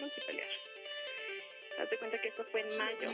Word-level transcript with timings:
fueron 0.00 0.10
y 0.16 0.26
pelear. 0.26 0.48
Haz 1.80 1.90
de 1.90 1.98
cuenta 1.98 2.20
que 2.20 2.28
esto 2.28 2.44
fue 2.50 2.60
en 2.60 2.78
mayo. 2.78 3.10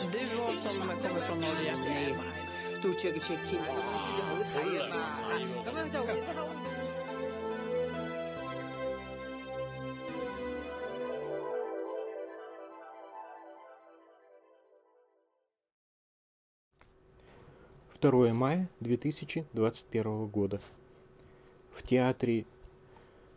En 0.00 0.10
duo 0.10 0.56
som 0.58 0.78
kommer 0.78 1.20
från 1.20 1.40
Norge 1.40 1.76
med 1.76 2.82
Tuchek 2.82 3.22
Cheki. 3.22 3.58
Второе 17.94 18.32
мая 18.32 18.66
2021 18.80 20.26
года. 20.30 20.58
В 21.74 21.82
театре 21.82 22.46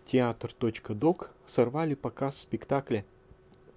театр.док 0.06 1.32
сорвали 1.46 1.94
показ 1.94 2.40
спектакля 2.40 3.06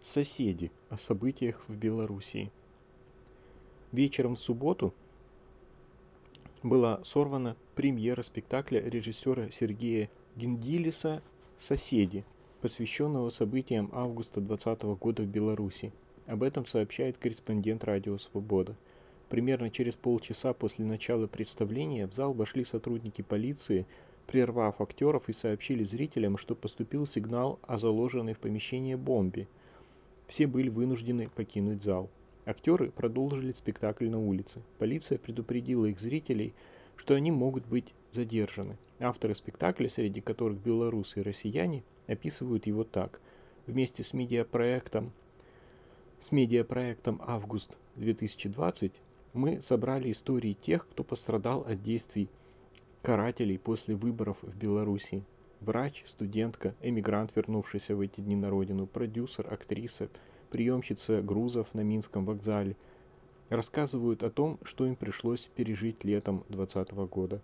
«Соседи» 0.03 0.71
о 0.91 0.97
событиях 0.97 1.63
в 1.69 1.77
Белоруссии. 1.77 2.51
Вечером 3.93 4.37
в 4.37 4.41
субботу 4.41 4.93
была 6.63 7.01
сорвана 7.05 7.57
премьера 7.75 8.23
спектакля 8.23 8.81
режиссера 8.81 9.51
Сергея 9.51 10.11
Гендилиса 10.37 11.23
«Соседи», 11.59 12.25
посвященного 12.61 13.31
событиям 13.31 13.91
августа 13.93 14.41
2020 14.41 14.83
года 15.01 15.23
в 15.23 15.27
Беларуси. 15.27 15.93
Об 16.27 16.43
этом 16.43 16.67
сообщает 16.67 17.17
корреспондент 17.19 17.85
«Радио 17.85 18.19
Свобода». 18.19 18.75
Примерно 19.29 19.71
через 19.71 19.95
полчаса 19.95 20.53
после 20.53 20.85
начала 20.85 21.27
представления 21.27 22.07
в 22.07 22.13
зал 22.13 22.33
вошли 22.33 22.65
сотрудники 22.65 23.23
полиции, 23.23 23.87
прервав 24.27 24.81
актеров 24.81 25.29
и 25.29 25.33
сообщили 25.33 25.85
зрителям, 25.85 26.37
что 26.39 26.55
поступил 26.55 27.07
сигнал 27.07 27.59
о 27.63 27.77
заложенной 27.77 28.35
в 28.35 28.39
помещение 28.39 28.97
бомбе. 28.97 29.49
Все 30.27 30.47
были 30.47 30.69
вынуждены 30.69 31.29
покинуть 31.29 31.83
зал. 31.83 32.11
Актеры 32.45 32.91
продолжили 32.91 33.53
спектакль 33.53 34.09
на 34.09 34.21
улице. 34.21 34.63
Полиция 34.79 35.19
предупредила 35.19 35.87
их 35.87 36.01
зрителей, 36.01 36.55
что 36.97 37.15
они 37.15 37.31
могут 37.31 37.67
быть 37.67 37.93
задержаны. 38.13 38.77
Авторы 38.99 39.35
спектакля, 39.35 39.89
среди 39.89 40.21
которых 40.21 40.59
белорусы 40.59 41.21
и 41.21 41.23
россияне, 41.23 41.83
описывают 42.07 42.67
его 42.67 42.85
так. 42.85 43.21
Вместе 43.67 44.05
с 44.05 44.13
медиапроектом 44.13 45.13
с 46.21 46.33
медиапроектом 46.33 47.21
«Август 47.25 47.77
2020» 47.97 48.93
мы 49.35 49.61
собрали 49.61 50.11
истории 50.11 50.55
тех, 50.55 50.89
кто 50.89 51.05
пострадал 51.05 51.61
от 51.61 51.83
действий 51.83 52.29
карателей 53.07 53.57
после 53.57 53.95
выборов 53.95 54.37
в 54.43 54.57
Беларуси. 54.57 55.23
Врач, 55.61 56.03
студентка, 56.09 56.75
эмигрант, 56.81 57.31
вернувшийся 57.37 57.95
в 57.95 58.01
эти 58.01 58.21
дни 58.21 58.35
на 58.35 58.51
родину, 58.51 58.89
продюсер, 58.89 59.47
актриса, 59.49 60.09
приемщица 60.51 61.23
грузов 61.23 61.73
на 61.73 61.83
Минском 61.83 62.25
вокзале 62.25 62.75
рассказывают 63.49 64.25
о 64.25 64.31
том, 64.31 64.59
что 64.65 64.87
им 64.87 64.97
пришлось 64.97 65.49
пережить 65.55 66.03
летом 66.03 66.43
2020 66.49 66.95
года. 67.09 67.41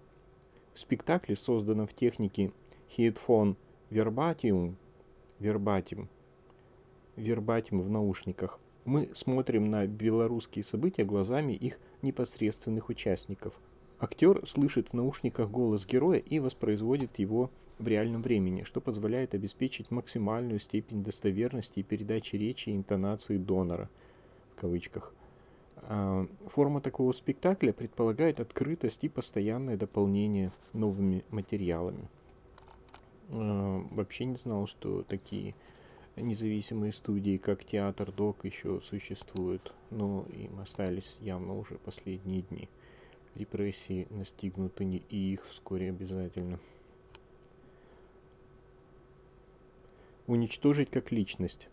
В 0.75 0.81
спектакле, 0.81 1.37
созданном 1.37 1.87
в 1.87 1.95
технике 1.95 2.51
Headphone 2.97 3.55
Verbatim, 3.89 4.75
Verbatim, 5.39 6.09
Verbatim 7.15 7.83
в 7.83 7.89
наушниках, 7.89 8.59
мы 8.85 9.11
смотрим 9.15 9.71
на 9.71 9.87
белорусские 9.87 10.65
события 10.65 11.05
глазами 11.05 11.53
их 11.53 11.79
непосредственных 12.03 12.89
участников– 12.89 13.55
Актер 14.03 14.45
слышит 14.49 14.89
в 14.89 14.95
наушниках 14.95 15.49
голос 15.49 15.87
героя 15.87 16.19
и 16.19 16.41
воспроизводит 16.41 17.21
его 17.21 17.53
в 17.79 17.87
реальном 17.87 18.21
времени, 18.21 18.65
что 18.65 18.81
позволяет 18.81 19.33
обеспечить 19.33 19.93
максимальную 19.93 20.59
степень 20.59 21.05
достоверности 21.05 21.79
и 21.79 21.85
передачи 21.85 22.35
речи 22.35 22.71
и 22.71 22.75
интонации 22.75 23.37
донора, 23.37 23.89
в 24.51 24.57
кавычках. 24.57 25.15
А, 25.77 26.27
форма 26.47 26.81
такого 26.81 27.13
спектакля 27.13 27.73
предполагает 27.73 28.41
открытость 28.41 29.05
и 29.05 29.09
постоянное 29.09 29.77
дополнение 29.77 30.51
новыми 30.73 31.25
материалами. 31.31 32.09
А, 33.29 33.87
вообще 33.93 34.25
не 34.25 34.37
знал, 34.37 34.67
что 34.67 35.05
такие 35.05 35.55
независимые 36.17 36.93
студии, 36.93 37.37
как 37.37 37.65
Театр 37.65 38.11
Док, 38.11 38.45
еще 38.45 38.81
существуют, 38.81 39.73
но 39.91 40.27
им 40.33 40.59
остались 40.59 41.19
явно 41.21 41.57
уже 41.57 41.77
последние 41.77 42.43
дни 42.43 42.69
репрессии 43.35 44.07
настигнут 44.11 44.81
и 44.81 45.33
их 45.33 45.47
вскоре 45.49 45.89
обязательно. 45.91 46.59
Уничтожить 50.27 50.91
как 50.91 51.13
личность. 51.13 51.69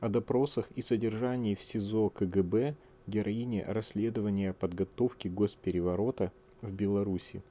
О 0.00 0.08
допросах 0.08 0.70
и 0.76 0.82
содержании 0.82 1.54
в 1.54 1.62
СИЗО 1.62 2.08
КГБ 2.10 2.74
героине 3.06 3.64
расследования 3.64 4.52
подготовки 4.52 5.28
госпереворота 5.28 6.32
в 6.62 6.72
Беларуси. 6.72 7.42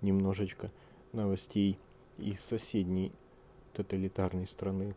Немножечко 0.00 0.70
новостей 1.12 1.78
из 2.18 2.40
соседней 2.40 3.12
тоталитарной 3.74 4.46
страны. 4.46 4.94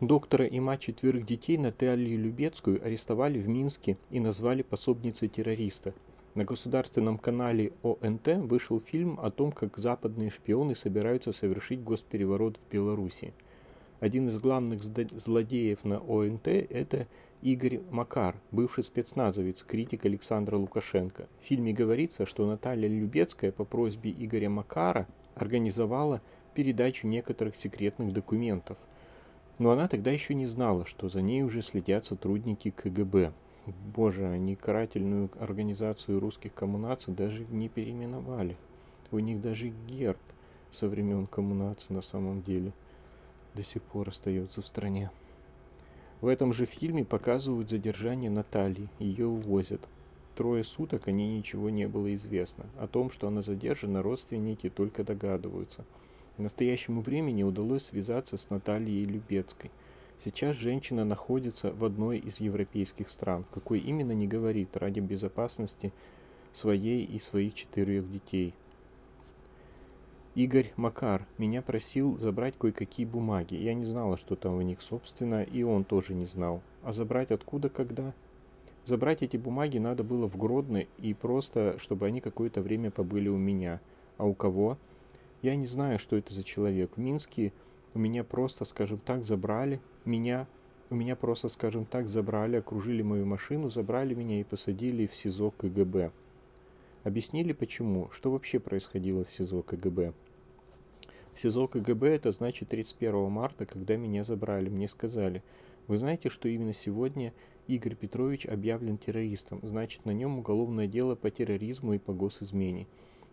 Доктора 0.00 0.46
и 0.46 0.60
мать 0.60 0.82
четверых 0.82 1.26
детей 1.26 1.58
Наталью 1.58 2.20
Любецкую 2.20 2.80
арестовали 2.86 3.40
в 3.40 3.48
Минске 3.48 3.96
и 4.10 4.20
назвали 4.20 4.62
пособницей 4.62 5.26
террориста. 5.26 5.92
На 6.36 6.44
государственном 6.44 7.18
канале 7.18 7.72
ОНТ 7.82 8.28
вышел 8.48 8.78
фильм 8.78 9.18
о 9.20 9.32
том, 9.32 9.50
как 9.50 9.76
западные 9.76 10.30
шпионы 10.30 10.76
собираются 10.76 11.32
совершить 11.32 11.82
госпереворот 11.82 12.58
в 12.58 12.72
Беларуси. 12.72 13.34
Один 13.98 14.28
из 14.28 14.38
главных 14.38 14.84
злодеев 14.84 15.82
на 15.82 15.98
ОНТ– 15.98 16.46
это 16.46 17.08
Игорь 17.42 17.80
Макар, 17.90 18.36
бывший 18.52 18.84
спецназовец, 18.84 19.64
критик 19.64 20.04
Александра 20.04 20.56
Лукашенко. 20.56 21.26
В 21.42 21.44
фильме 21.44 21.72
говорится, 21.72 22.24
что 22.24 22.46
Наталья 22.46 22.86
Любецкая 22.86 23.50
по 23.50 23.64
просьбе 23.64 24.14
Игоря 24.16 24.48
Макара 24.48 25.08
организовала 25.34 26.22
передачу 26.54 27.08
некоторых 27.08 27.56
секретных 27.56 28.12
документов– 28.12 28.78
но 29.58 29.72
она 29.72 29.88
тогда 29.88 30.10
еще 30.10 30.34
не 30.34 30.46
знала, 30.46 30.86
что 30.86 31.08
за 31.08 31.20
ней 31.20 31.42
уже 31.42 31.62
следят 31.62 32.06
сотрудники 32.06 32.70
КГБ. 32.70 33.32
Боже, 33.94 34.26
они 34.26 34.56
карательную 34.56 35.30
организацию 35.38 36.20
русских 36.20 36.54
коммунаций 36.54 37.12
даже 37.12 37.44
не 37.50 37.68
переименовали. 37.68 38.56
У 39.10 39.18
них 39.18 39.40
даже 39.40 39.72
герб 39.86 40.20
со 40.70 40.88
времен 40.88 41.26
коммунации 41.26 41.92
на 41.92 42.02
самом 42.02 42.42
деле 42.42 42.72
до 43.54 43.62
сих 43.62 43.82
пор 43.82 44.08
остается 44.08 44.62
в 44.62 44.66
стране. 44.66 45.10
В 46.20 46.28
этом 46.28 46.52
же 46.52 46.66
фильме 46.66 47.04
показывают 47.04 47.70
задержание 47.70 48.30
Натальи, 48.30 48.88
ее 48.98 49.26
увозят. 49.26 49.80
Трое 50.34 50.62
суток 50.62 51.08
о 51.08 51.12
ней 51.12 51.36
ничего 51.36 51.68
не 51.68 51.88
было 51.88 52.14
известно. 52.14 52.66
О 52.78 52.86
том, 52.86 53.10
что 53.10 53.26
она 53.26 53.42
задержана, 53.42 54.02
родственники 54.02 54.70
только 54.70 55.02
догадываются– 55.02 55.84
к 56.38 56.40
настоящему 56.40 57.00
времени 57.00 57.42
удалось 57.42 57.86
связаться 57.86 58.36
с 58.36 58.48
Натальей 58.48 59.04
Любецкой. 59.04 59.72
Сейчас 60.24 60.54
женщина 60.54 61.04
находится 61.04 61.72
в 61.72 61.84
одной 61.84 62.18
из 62.18 62.38
европейских 62.38 63.10
стран, 63.10 63.42
в 63.42 63.50
какой 63.50 63.80
именно 63.80 64.12
не 64.12 64.28
говорит, 64.28 64.76
ради 64.76 65.00
безопасности 65.00 65.92
своей 66.52 67.04
и 67.04 67.18
своих 67.18 67.54
четырех 67.54 68.08
детей. 68.08 68.54
Игорь 70.36 70.72
Макар 70.76 71.26
меня 71.38 71.60
просил 71.60 72.16
забрать 72.18 72.54
кое-какие 72.56 73.04
бумаги. 73.04 73.56
Я 73.56 73.74
не 73.74 73.84
знала, 73.84 74.16
что 74.16 74.36
там 74.36 74.54
у 74.58 74.62
них 74.62 74.80
собственно, 74.80 75.42
и 75.42 75.64
он 75.64 75.82
тоже 75.82 76.14
не 76.14 76.26
знал. 76.26 76.62
А 76.84 76.92
забрать 76.92 77.32
откуда, 77.32 77.68
когда? 77.68 78.14
Забрать 78.84 79.22
эти 79.22 79.36
бумаги 79.36 79.78
надо 79.78 80.04
было 80.04 80.28
в 80.28 80.36
Гродно 80.36 80.84
и 80.98 81.14
просто, 81.14 81.76
чтобы 81.80 82.06
они 82.06 82.20
какое-то 82.20 82.62
время 82.62 82.92
побыли 82.92 83.28
у 83.28 83.36
меня. 83.36 83.80
А 84.18 84.24
у 84.24 84.34
кого? 84.34 84.78
Я 85.40 85.54
не 85.54 85.66
знаю, 85.66 86.00
что 86.00 86.16
это 86.16 86.34
за 86.34 86.42
человек. 86.42 86.96
В 86.96 87.00
Минске 87.00 87.52
у 87.94 87.98
меня 88.00 88.24
просто, 88.24 88.64
скажем 88.64 88.98
так, 88.98 89.22
забрали 89.22 89.80
меня, 90.04 90.48
у 90.90 90.96
меня 90.96 91.14
просто, 91.14 91.48
скажем 91.48 91.84
так, 91.84 92.08
забрали, 92.08 92.56
окружили 92.56 93.02
мою 93.02 93.24
машину, 93.24 93.70
забрали 93.70 94.14
меня 94.14 94.40
и 94.40 94.44
посадили 94.44 95.06
в 95.06 95.14
СИЗО 95.14 95.52
КГБ. 95.52 96.10
Объяснили 97.04 97.52
почему, 97.52 98.10
что 98.10 98.32
вообще 98.32 98.58
происходило 98.58 99.24
в 99.24 99.32
СИЗО 99.32 99.62
КГБ. 99.62 100.12
В 101.34 101.40
СИЗО 101.40 101.68
КГБ 101.68 102.08
это 102.08 102.32
значит 102.32 102.70
31 102.70 103.30
марта, 103.30 103.64
когда 103.64 103.96
меня 103.96 104.24
забрали. 104.24 104.68
Мне 104.68 104.88
сказали, 104.88 105.44
вы 105.86 105.98
знаете, 105.98 106.30
что 106.30 106.48
именно 106.48 106.74
сегодня 106.74 107.32
Игорь 107.68 107.94
Петрович 107.94 108.44
объявлен 108.44 108.98
террористом, 108.98 109.60
значит 109.62 110.04
на 110.04 110.10
нем 110.10 110.40
уголовное 110.40 110.88
дело 110.88 111.14
по 111.14 111.30
терроризму 111.30 111.92
и 111.92 111.98
по 111.98 112.12
госизмене 112.12 112.88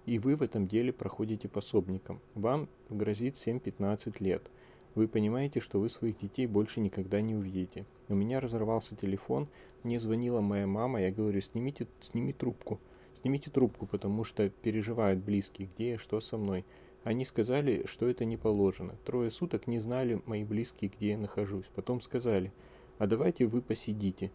и 0.05 0.19
вы 0.19 0.35
в 0.35 0.43
этом 0.43 0.67
деле 0.67 0.93
проходите 0.93 1.47
пособником. 1.47 2.19
Вам 2.35 2.69
грозит 2.89 3.35
7-15 3.35 4.15
лет. 4.19 4.49
Вы 4.93 5.07
понимаете, 5.07 5.59
что 5.59 5.79
вы 5.79 5.89
своих 5.89 6.17
детей 6.19 6.47
больше 6.47 6.79
никогда 6.79 7.19
не 7.21 7.35
увидите. 7.35 7.85
У 8.07 8.15
меня 8.15 8.39
разорвался 8.39 8.95
телефон, 8.95 9.47
мне 9.83 9.99
звонила 9.99 10.41
моя 10.41 10.67
мама, 10.67 11.01
я 11.01 11.11
говорю, 11.11 11.41
снимите, 11.41 11.87
сними 11.99 12.33
трубку. 12.33 12.79
Снимите 13.21 13.49
трубку, 13.49 13.87
потому 13.87 14.23
что 14.23 14.49
переживают 14.49 15.19
близкие, 15.19 15.69
где 15.75 15.91
я, 15.91 15.97
что 15.97 16.19
со 16.21 16.37
мной. 16.37 16.65
Они 17.03 17.25
сказали, 17.25 17.85
что 17.85 18.07
это 18.07 18.25
не 18.25 18.37
положено. 18.37 18.95
Трое 19.05 19.29
суток 19.31 19.67
не 19.67 19.79
знали 19.79 20.21
мои 20.25 20.43
близкие, 20.43 20.91
где 20.95 21.09
я 21.09 21.17
нахожусь. 21.17 21.65
Потом 21.75 22.01
сказали, 22.01 22.51
а 22.97 23.05
давайте 23.05 23.45
вы 23.45 23.61
посидите. 23.61 24.31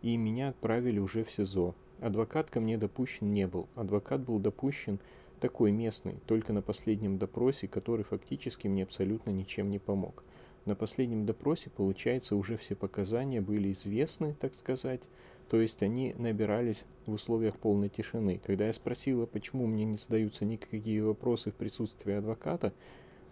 И 0.00 0.16
меня 0.16 0.50
отправили 0.50 0.98
уже 0.98 1.24
в 1.24 1.30
СИЗО. 1.30 1.74
Адвокат 2.00 2.50
ко 2.50 2.60
мне 2.60 2.76
допущен 2.76 3.32
не 3.32 3.46
был. 3.46 3.68
Адвокат 3.74 4.20
был 4.20 4.38
допущен 4.38 4.98
такой 5.40 5.72
местный, 5.72 6.16
только 6.26 6.52
на 6.52 6.62
последнем 6.62 7.18
допросе, 7.18 7.68
который 7.68 8.04
фактически 8.04 8.66
мне 8.66 8.82
абсолютно 8.82 9.30
ничем 9.30 9.70
не 9.70 9.78
помог. 9.78 10.24
На 10.64 10.74
последнем 10.74 11.26
допросе, 11.26 11.68
получается, 11.70 12.36
уже 12.36 12.56
все 12.56 12.74
показания 12.74 13.42
были 13.42 13.72
известны, 13.72 14.34
так 14.40 14.54
сказать, 14.54 15.02
то 15.50 15.60
есть 15.60 15.82
они 15.82 16.14
набирались 16.16 16.84
в 17.04 17.12
условиях 17.12 17.58
полной 17.58 17.90
тишины. 17.90 18.40
Когда 18.44 18.66
я 18.66 18.72
спросила, 18.72 19.26
почему 19.26 19.66
мне 19.66 19.84
не 19.84 19.98
задаются 19.98 20.46
никакие 20.46 21.02
вопросы 21.02 21.50
в 21.50 21.54
присутствии 21.54 22.14
адвоката, 22.14 22.72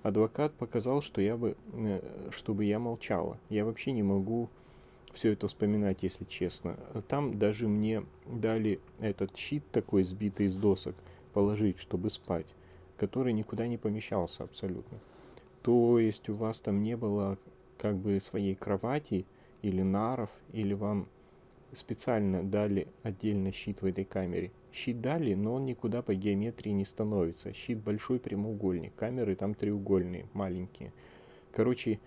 адвокат 0.02 0.52
показал, 0.52 1.00
что 1.00 1.22
я 1.22 1.38
бы, 1.38 1.56
э, 1.72 2.28
чтобы 2.30 2.66
я 2.66 2.78
молчала. 2.78 3.38
Я 3.48 3.64
вообще 3.64 3.92
не 3.92 4.02
могу 4.02 4.50
все 5.12 5.32
это 5.32 5.48
вспоминать, 5.48 6.02
если 6.02 6.24
честно. 6.24 6.76
Там 7.08 7.38
даже 7.38 7.68
мне 7.68 8.04
дали 8.26 8.80
этот 9.00 9.36
щит 9.36 9.64
такой, 9.70 10.04
сбитый 10.04 10.46
из 10.46 10.56
досок, 10.56 10.94
положить, 11.32 11.78
чтобы 11.78 12.10
спать, 12.10 12.46
который 12.96 13.32
никуда 13.32 13.66
не 13.66 13.78
помещался 13.78 14.44
абсолютно. 14.44 14.98
То 15.62 15.98
есть 15.98 16.28
у 16.28 16.34
вас 16.34 16.60
там 16.60 16.82
не 16.82 16.96
было 16.96 17.38
как 17.78 17.96
бы 17.96 18.20
своей 18.20 18.54
кровати 18.54 19.26
или 19.62 19.82
наров, 19.82 20.30
или 20.52 20.74
вам 20.74 21.08
специально 21.72 22.42
дали 22.42 22.88
отдельно 23.02 23.52
щит 23.52 23.82
в 23.82 23.86
этой 23.86 24.04
камере. 24.04 24.50
Щит 24.72 25.00
дали, 25.00 25.34
но 25.34 25.54
он 25.54 25.66
никуда 25.66 26.02
по 26.02 26.14
геометрии 26.14 26.70
не 26.70 26.84
становится. 26.84 27.52
Щит 27.52 27.78
большой 27.78 28.18
прямоугольник, 28.18 28.94
камеры 28.94 29.34
там 29.34 29.54
треугольные, 29.54 30.26
маленькие. 30.32 30.92
Короче, 31.52 32.00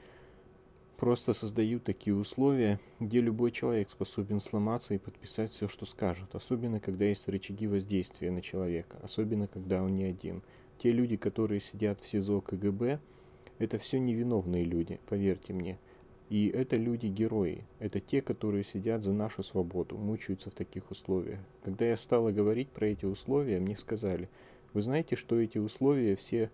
просто 0.97 1.33
создают 1.33 1.83
такие 1.83 2.15
условия, 2.15 2.79
где 2.99 3.21
любой 3.21 3.51
человек 3.51 3.89
способен 3.89 4.39
сломаться 4.39 4.93
и 4.93 4.97
подписать 4.97 5.51
все, 5.51 5.67
что 5.67 5.85
скажет. 5.85 6.33
Особенно, 6.33 6.79
когда 6.79 7.05
есть 7.05 7.27
рычаги 7.27 7.67
воздействия 7.67 8.31
на 8.31 8.41
человека. 8.41 8.97
Особенно, 9.01 9.47
когда 9.47 9.83
он 9.83 9.95
не 9.95 10.05
один. 10.05 10.41
Те 10.77 10.91
люди, 10.91 11.17
которые 11.17 11.61
сидят 11.61 12.01
в 12.01 12.07
СИЗО 12.07 12.41
КГБ, 12.41 12.99
это 13.57 13.77
все 13.77 13.99
невиновные 13.99 14.63
люди, 14.63 14.99
поверьте 15.07 15.53
мне. 15.53 15.79
И 16.29 16.47
это 16.47 16.75
люди-герои. 16.75 17.63
Это 17.79 17.99
те, 17.99 18.21
которые 18.21 18.63
сидят 18.63 19.03
за 19.03 19.13
нашу 19.13 19.43
свободу, 19.43 19.97
мучаются 19.97 20.49
в 20.49 20.55
таких 20.55 20.89
условиях. 20.91 21.39
Когда 21.63 21.85
я 21.85 21.97
стала 21.97 22.31
говорить 22.31 22.69
про 22.69 22.87
эти 22.87 23.05
условия, 23.05 23.59
мне 23.59 23.77
сказали, 23.77 24.29
вы 24.73 24.81
знаете, 24.81 25.15
что 25.15 25.39
эти 25.39 25.57
условия 25.57 26.15
все 26.15 26.49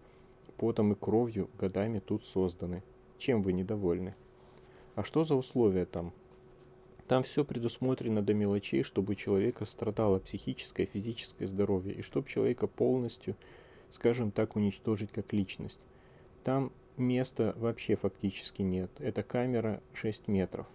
потом 0.57 0.91
и 0.93 0.95
кровью 0.95 1.49
годами 1.57 1.99
тут 1.99 2.25
созданы. 2.25 2.83
Чем 3.17 3.41
вы 3.41 3.53
недовольны? 3.53 4.13
А 4.95 5.03
что 5.03 5.23
за 5.23 5.35
условия 5.35 5.85
там? 5.85 6.13
Там 7.07 7.23
все 7.23 7.43
предусмотрено 7.43 8.21
до 8.21 8.33
мелочей, 8.33 8.83
чтобы 8.83 9.13
у 9.13 9.15
человека 9.15 9.65
страдало 9.65 10.19
психическое, 10.19 10.85
физическое 10.85 11.47
здоровье, 11.47 11.93
и 11.93 12.01
чтобы 12.01 12.29
человека 12.29 12.67
полностью, 12.67 13.35
скажем 13.91 14.31
так, 14.31 14.55
уничтожить 14.55 15.11
как 15.11 15.33
личность. 15.33 15.79
Там 16.43 16.71
места 16.97 17.53
вообще 17.57 17.95
фактически 17.95 18.61
нет. 18.61 18.89
Эта 18.99 19.23
камера 19.23 19.81
6 19.93 20.27
метров. 20.27 20.67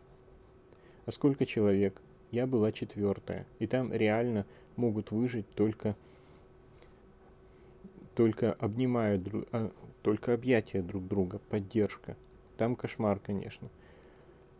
А 1.06 1.12
сколько 1.12 1.46
человек? 1.46 2.02
Я 2.30 2.46
была 2.46 2.72
четвертая. 2.72 3.46
И 3.58 3.66
там 3.66 3.92
реально 3.92 4.44
могут 4.76 5.10
выжить 5.10 5.48
только 5.54 5.96
только 8.14 8.54
обнимая 8.54 9.18
друг, 9.18 9.44
а, 9.52 9.70
только 10.02 10.32
объятия 10.32 10.80
друг 10.80 11.06
друга, 11.06 11.38
поддержка. 11.50 12.16
Там 12.56 12.74
кошмар, 12.74 13.18
конечно. 13.18 13.68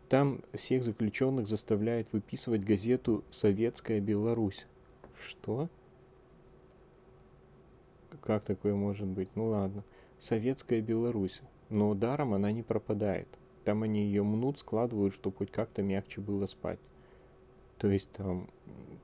Там 0.09 0.41
всех 0.53 0.83
заключенных 0.83 1.47
заставляют 1.47 2.07
выписывать 2.11 2.63
газету 2.63 3.23
«Советская 3.29 3.99
Беларусь». 3.99 4.65
Что? 5.19 5.69
Как 8.21 8.43
такое 8.43 8.73
может 8.75 9.07
быть? 9.07 9.29
Ну 9.35 9.47
ладно. 9.47 9.83
Советская 10.19 10.81
Беларусь 10.81 11.41
но 11.69 11.93
даром 11.93 12.33
она 12.33 12.51
не 12.51 12.63
пропадает. 12.63 13.27
Там 13.63 13.83
они 13.83 14.05
ее 14.05 14.23
мнут, 14.23 14.59
складывают, 14.59 15.13
чтобы 15.13 15.37
хоть 15.37 15.51
как-то 15.51 15.81
мягче 15.81 16.21
было 16.21 16.45
спать. 16.47 16.79
То 17.77 17.89
есть 17.89 18.09
там 18.11 18.49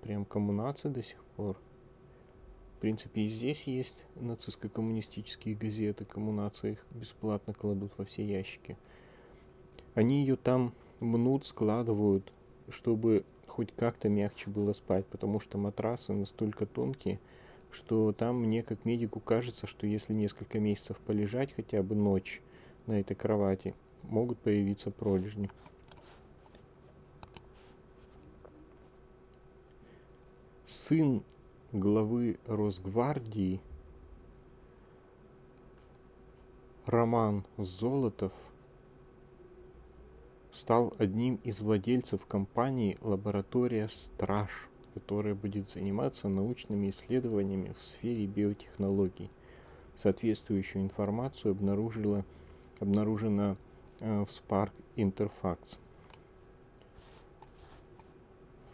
прям 0.02 0.26
коммунация 0.26 0.92
до 0.92 1.04
сих 1.04 1.24
пор. 1.36 1.58
В 2.78 2.80
принципе, 2.80 3.22
и 3.22 3.28
здесь 3.28 3.64
есть 3.64 3.98
нацистско-коммунистические 4.16 5.56
газеты, 5.56 6.06
коммунация 6.06 6.72
их 6.72 6.86
бесплатно 6.92 7.54
кладут 7.54 7.94
во 7.98 8.06
все 8.06 8.26
ящики. 8.26 8.78
Они 9.96 10.22
ее 10.22 10.36
там 10.36 10.74
мнут, 11.00 11.46
складывают, 11.46 12.32
чтобы 12.70 13.26
хоть 13.48 13.72
как-то 13.76 14.10
мягче 14.10 14.50
было 14.50 14.74
спать, 14.74 15.06
потому 15.06 15.40
что 15.40 15.58
матрасы 15.58 16.14
настолько 16.14 16.66
тонкие, 16.66 17.20
что 17.72 18.12
там 18.12 18.42
мне 18.42 18.64
как 18.64 18.84
медику 18.86 19.20
кажется, 19.20 19.68
что 19.68 19.86
если 19.86 20.14
несколько 20.14 20.60
месяцев 20.60 20.98
полежать 21.00 21.54
хотя 21.54 21.84
бы 21.84 21.96
ночь, 21.96 22.42
на 22.88 23.00
этой 23.00 23.16
кровати 23.16 23.76
могут 24.04 24.38
появиться 24.40 24.92
пролежни. 24.92 25.50
Сын 30.66 31.24
главы 31.72 32.40
Росгвардии 32.48 33.62
Роман 36.86 37.46
Золотов 37.58 38.34
стал 40.54 40.94
одним 41.00 41.36
из 41.44 41.60
владельцев 41.60 42.26
компании 42.28 42.98
«Лаборатория 43.02 43.90
Страж», 43.90 44.70
которая 44.94 45.34
будет 45.34 45.70
заниматься 45.70 46.30
научными 46.30 46.92
исследованиями 46.92 47.74
в 47.78 47.84
сфере 47.84 48.28
биотехнологий. 48.28 49.32
Соответствующую 49.98 50.84
информацию 50.84 51.52
обнаружила 51.52 52.24
обнаружено 52.80 53.58
э, 54.00 54.26
в 54.26 54.30
Spark 54.30 54.72
Interfacts. 54.96 55.80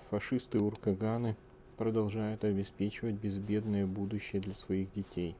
Фашисты 0.09 0.59
Уркаганы 0.59 1.35
продолжают 1.77 2.43
обеспечивать 2.43 3.15
безбедное 3.15 3.85
будущее 3.85 4.41
для 4.41 4.53
своих 4.53 4.91
детей. 4.93 5.35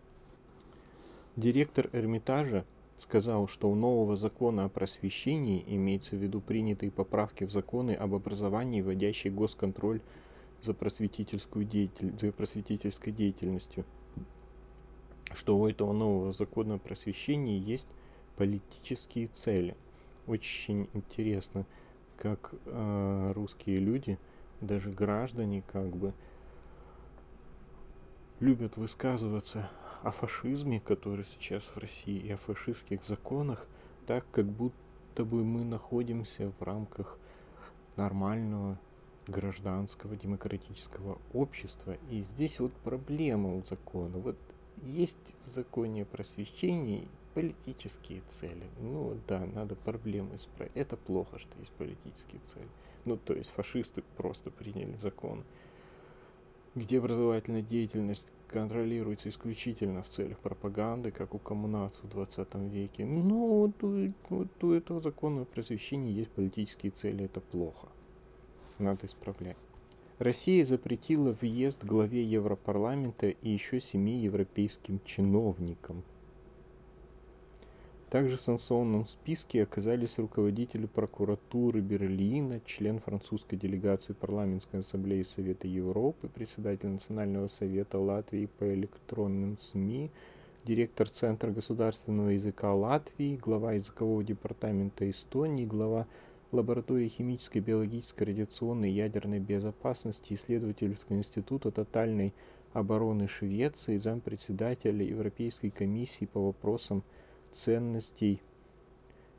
Директор 1.36 1.89
Эрмитажа 1.91 2.63
сказал, 3.00 3.48
что 3.48 3.70
у 3.70 3.75
нового 3.75 4.15
закона 4.15 4.65
о 4.65 4.70
просвещении 4.70 5.63
имеется 5.68 6.15
в 6.15 6.20
виду 6.20 6.41
принятые 6.41 6.91
поправки 6.91 7.44
в 7.46 7.51
законы 7.51 7.91
об 7.91 8.13
образовании, 8.13 8.82
вводящие 8.82 9.32
госконтроль 9.32 10.01
за, 10.62 10.74
просветительскую 10.74 11.65
деятель... 11.65 12.18
за 12.20 12.32
просветительской 12.32 13.13
деятельностью, 13.13 13.86
что 15.34 15.58
у 15.58 15.68
этого 15.68 15.94
нового 15.94 16.34
закона 16.34 16.75
о 16.75 16.79
просвещении 16.79 17.60
есть 17.60 17.88
политические 18.36 19.27
цели. 19.27 19.75
Очень 20.27 20.88
интересно, 20.94 21.65
как 22.18 22.53
э, 22.65 23.32
русские 23.34 23.79
люди, 23.79 24.18
даже 24.62 24.91
граждане, 24.91 25.63
как 25.72 25.96
бы 25.96 26.13
любят 28.39 28.77
высказываться 28.77 29.70
о 30.03 30.12
фашизме, 30.12 30.79
который 30.79 31.25
сейчас 31.25 31.63
в 31.63 31.77
России, 31.77 32.18
и 32.20 32.32
о 32.32 32.38
фашистских 32.38 33.03
законах, 33.03 33.68
так 34.08 34.25
как 34.32 34.46
будто 34.46 35.25
бы 35.25 35.44
мы 35.44 35.63
находимся 35.63 36.51
в 36.60 36.63
рамках 36.63 37.18
нормального 37.96 38.79
гражданского 39.27 40.15
демократического 40.15 41.20
общества. 41.34 41.98
И 42.10 42.22
здесь 42.34 42.60
вот 42.60 42.72
проблема 42.84 43.56
у 43.56 43.63
закона. 43.63 44.18
Вот 44.18 44.38
есть 44.84 45.18
в 45.46 45.50
законе 45.50 46.03
о 46.03 46.06
просвещении 46.06 47.08
политические 47.34 48.22
цели. 48.29 48.65
Ну 48.79 49.18
да, 49.27 49.46
надо 49.46 49.75
проблему 49.75 50.36
исправить. 50.36 50.75
Это 50.75 50.98
плохо, 50.98 51.38
что 51.39 51.58
есть 51.60 51.72
политические 51.74 52.41
цели. 52.46 52.68
Ну, 53.06 53.18
то 53.18 53.34
есть 53.34 53.50
фашисты 53.51 54.03
просто 54.18 54.50
приняли 54.50 54.96
закон, 54.98 55.44
где 56.75 57.00
образовательная 57.00 57.62
деятельность 57.62 58.27
контролируется 58.50 59.29
исключительно 59.29 60.03
в 60.03 60.10
целях 60.10 60.39
пропаганды, 60.39 61.12
как 61.12 61.34
у 61.36 61.39
коммунаций 61.39 62.03
в 62.03 62.10
20 62.10 62.56
веке. 62.72 63.06
Но 63.06 63.48
вот 63.48 63.84
у, 63.84 64.12
вот 64.29 64.63
у 64.63 64.72
этого 64.72 65.01
закона 65.01 65.44
о 65.44 65.46
просвещении 65.46 66.12
есть 66.13 66.32
политические 66.32 66.91
цели, 66.91 67.25
это 67.25 67.39
плохо. 67.39 67.88
Надо 68.77 69.06
исправлять. 69.06 69.58
Россия 70.18 70.65
запретила 70.65 71.32
въезд 71.32 71.86
главе 71.86 72.24
Европарламента 72.24 73.29
и 73.29 73.50
еще 73.50 73.79
семи 73.79 74.18
европейским 74.18 75.00
чиновникам. 75.06 76.03
Также 78.10 78.38
в 78.38 78.42
санкционном 78.42 79.06
списке 79.06 79.62
оказались 79.62 80.18
руководители 80.18 80.88
прокуратуры 80.88 81.80
Берлина, 81.80 82.60
член 82.66 83.00
французской 83.00 83.56
делегации 83.56 84.13
парламентской 84.13 84.80
ассамблеи 84.80 85.22
Совета 85.22 85.68
Европы, 85.68 86.28
председатель 86.28 86.89
Национального 86.89 87.48
совета 87.50 88.00
Латвии 88.00 88.50
по 88.58 88.74
электронным 88.74 89.60
СМИ, 89.60 90.10
директор 90.66 91.08
Центра 91.08 91.51
государственного 91.51 92.30
языка 92.30 92.74
Латвии, 92.74 93.38
глава 93.38 93.74
языкового 93.74 94.24
департамента 94.24 95.08
Эстонии, 95.08 95.68
глава 95.68 96.08
лаборатории 96.51 97.10
химической, 97.10 97.60
биологической, 97.60 98.24
радиационной 98.24 98.89
и 98.89 98.96
ядерной 98.96 99.39
безопасности 99.39 100.34
исследовательского 100.34 101.16
института 101.16 101.70
тотальной 101.70 102.34
обороны 102.74 103.28
Швеции, 103.28 103.98
зампредседателя 103.98 105.06
Европейской 105.06 105.70
комиссии 105.70 106.25
по 106.25 106.48
вопросам 106.48 107.04
ценностей 107.51 108.41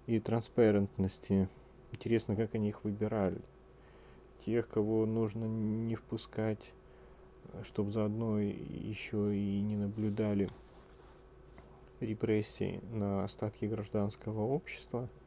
и 0.07 0.19
транспарентности. 0.21 1.49
Интересно, 1.93 2.37
как 2.37 2.55
они 2.55 2.69
их 2.69 2.85
выбирали. 2.85 3.41
Тех, 4.45 4.69
кого 4.69 5.07
нужно 5.07 5.45
не 5.45 5.95
впускать, 5.95 6.73
чтобы 7.65 7.91
заодно 7.91 8.41
еще 8.41 9.37
и 9.37 9.61
не 9.61 9.77
наблюдали 9.77 10.49
репрессий 12.01 12.81
на 12.93 13.25
остатки 13.25 13.67
гражданского 13.67 14.43
общества– 14.43 15.09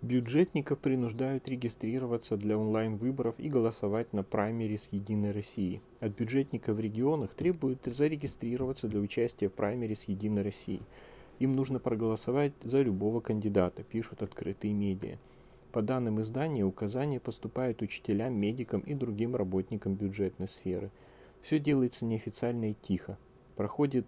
Бюджетников 0.00 0.78
принуждают 0.78 1.48
регистрироваться 1.48 2.36
для 2.36 2.56
онлайн-выборов 2.56 3.34
и 3.38 3.48
голосовать 3.48 4.12
на 4.12 4.22
праймерис 4.22 4.90
Единой 4.92 5.32
России. 5.32 5.82
От 5.98 6.12
бюджетников 6.12 6.76
в 6.76 6.80
регионах 6.80 7.34
требуют 7.34 7.80
зарегистрироваться 7.84 8.86
для 8.86 9.00
участия 9.00 9.48
в 9.48 9.54
праймерис 9.54 10.04
Единой 10.04 10.42
России. 10.42 10.82
Им 11.38 11.54
нужно 11.54 11.78
проголосовать 11.78 12.52
за 12.62 12.82
любого 12.82 13.20
кандидата, 13.20 13.82
пишут 13.82 14.22
открытые 14.22 14.72
медиа. 14.74 15.18
По 15.72 15.82
данным 15.82 16.20
издания, 16.20 16.64
указания 16.64 17.20
поступают 17.20 17.82
учителям, 17.82 18.34
медикам 18.34 18.80
и 18.80 18.94
другим 18.94 19.36
работникам 19.36 19.94
бюджетной 19.94 20.48
сферы. 20.48 20.90
Все 21.42 21.58
делается 21.58 22.04
неофициально 22.04 22.70
и 22.70 22.74
тихо. 22.74 23.18
Проходит 23.54 24.06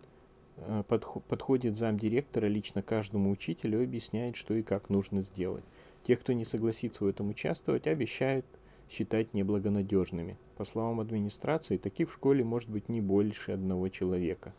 э, 0.57 0.83
подходит 0.89 1.77
замдиректора 1.77 2.47
лично 2.47 2.83
каждому 2.83 3.31
учителю 3.31 3.81
и 3.81 3.85
объясняет, 3.85 4.37
что 4.37 4.55
и 4.55 4.63
как 4.63 4.89
нужно 4.89 5.23
сделать. 5.23 5.65
Тех, 6.03 6.21
кто 6.21 6.33
не 6.33 6.45
согласится 6.45 7.05
в 7.05 7.07
этом 7.07 7.29
участвовать, 7.29 7.87
обещают 7.87 8.47
считать 8.91 9.35
неблагонадежными. 9.35 10.37
По 10.57 10.65
словам 10.65 11.01
администрации, 11.01 11.77
таких 11.77 12.11
в 12.11 12.15
школе 12.15 12.43
может 12.43 12.69
быть 12.69 12.89
не 12.89 13.01
больше 13.01 13.53
одного 13.53 13.89
человека. 13.89 14.53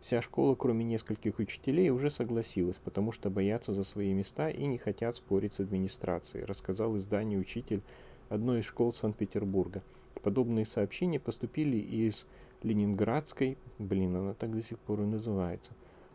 Вся 0.00 0.22
школа, 0.22 0.54
кроме 0.54 0.84
нескольких 0.84 1.38
учителей, 1.38 1.90
уже 1.90 2.10
согласилась, 2.10 2.76
потому 2.76 3.10
что 3.10 3.30
боятся 3.30 3.72
за 3.72 3.82
свои 3.82 4.12
места 4.12 4.48
и 4.48 4.66
не 4.66 4.78
хотят 4.78 5.16
спорить 5.16 5.54
с 5.54 5.60
администрацией, 5.60 6.44
рассказал 6.44 6.96
изданию 6.96 7.40
учитель 7.40 7.82
одной 8.28 8.60
из 8.60 8.64
школ 8.64 8.94
Санкт-Петербурга. 8.94 9.82
Подобные 10.22 10.66
сообщения 10.66 11.18
поступили 11.18 11.78
из 11.78 12.26
Ленинградской, 12.62 13.58
блин, 13.78 14.16
она 14.16 14.34
так 14.34 14.54
до 14.54 14.62
сих 14.62 14.78
пор 14.78 15.02
и 15.02 15.06
называется, 15.06 15.72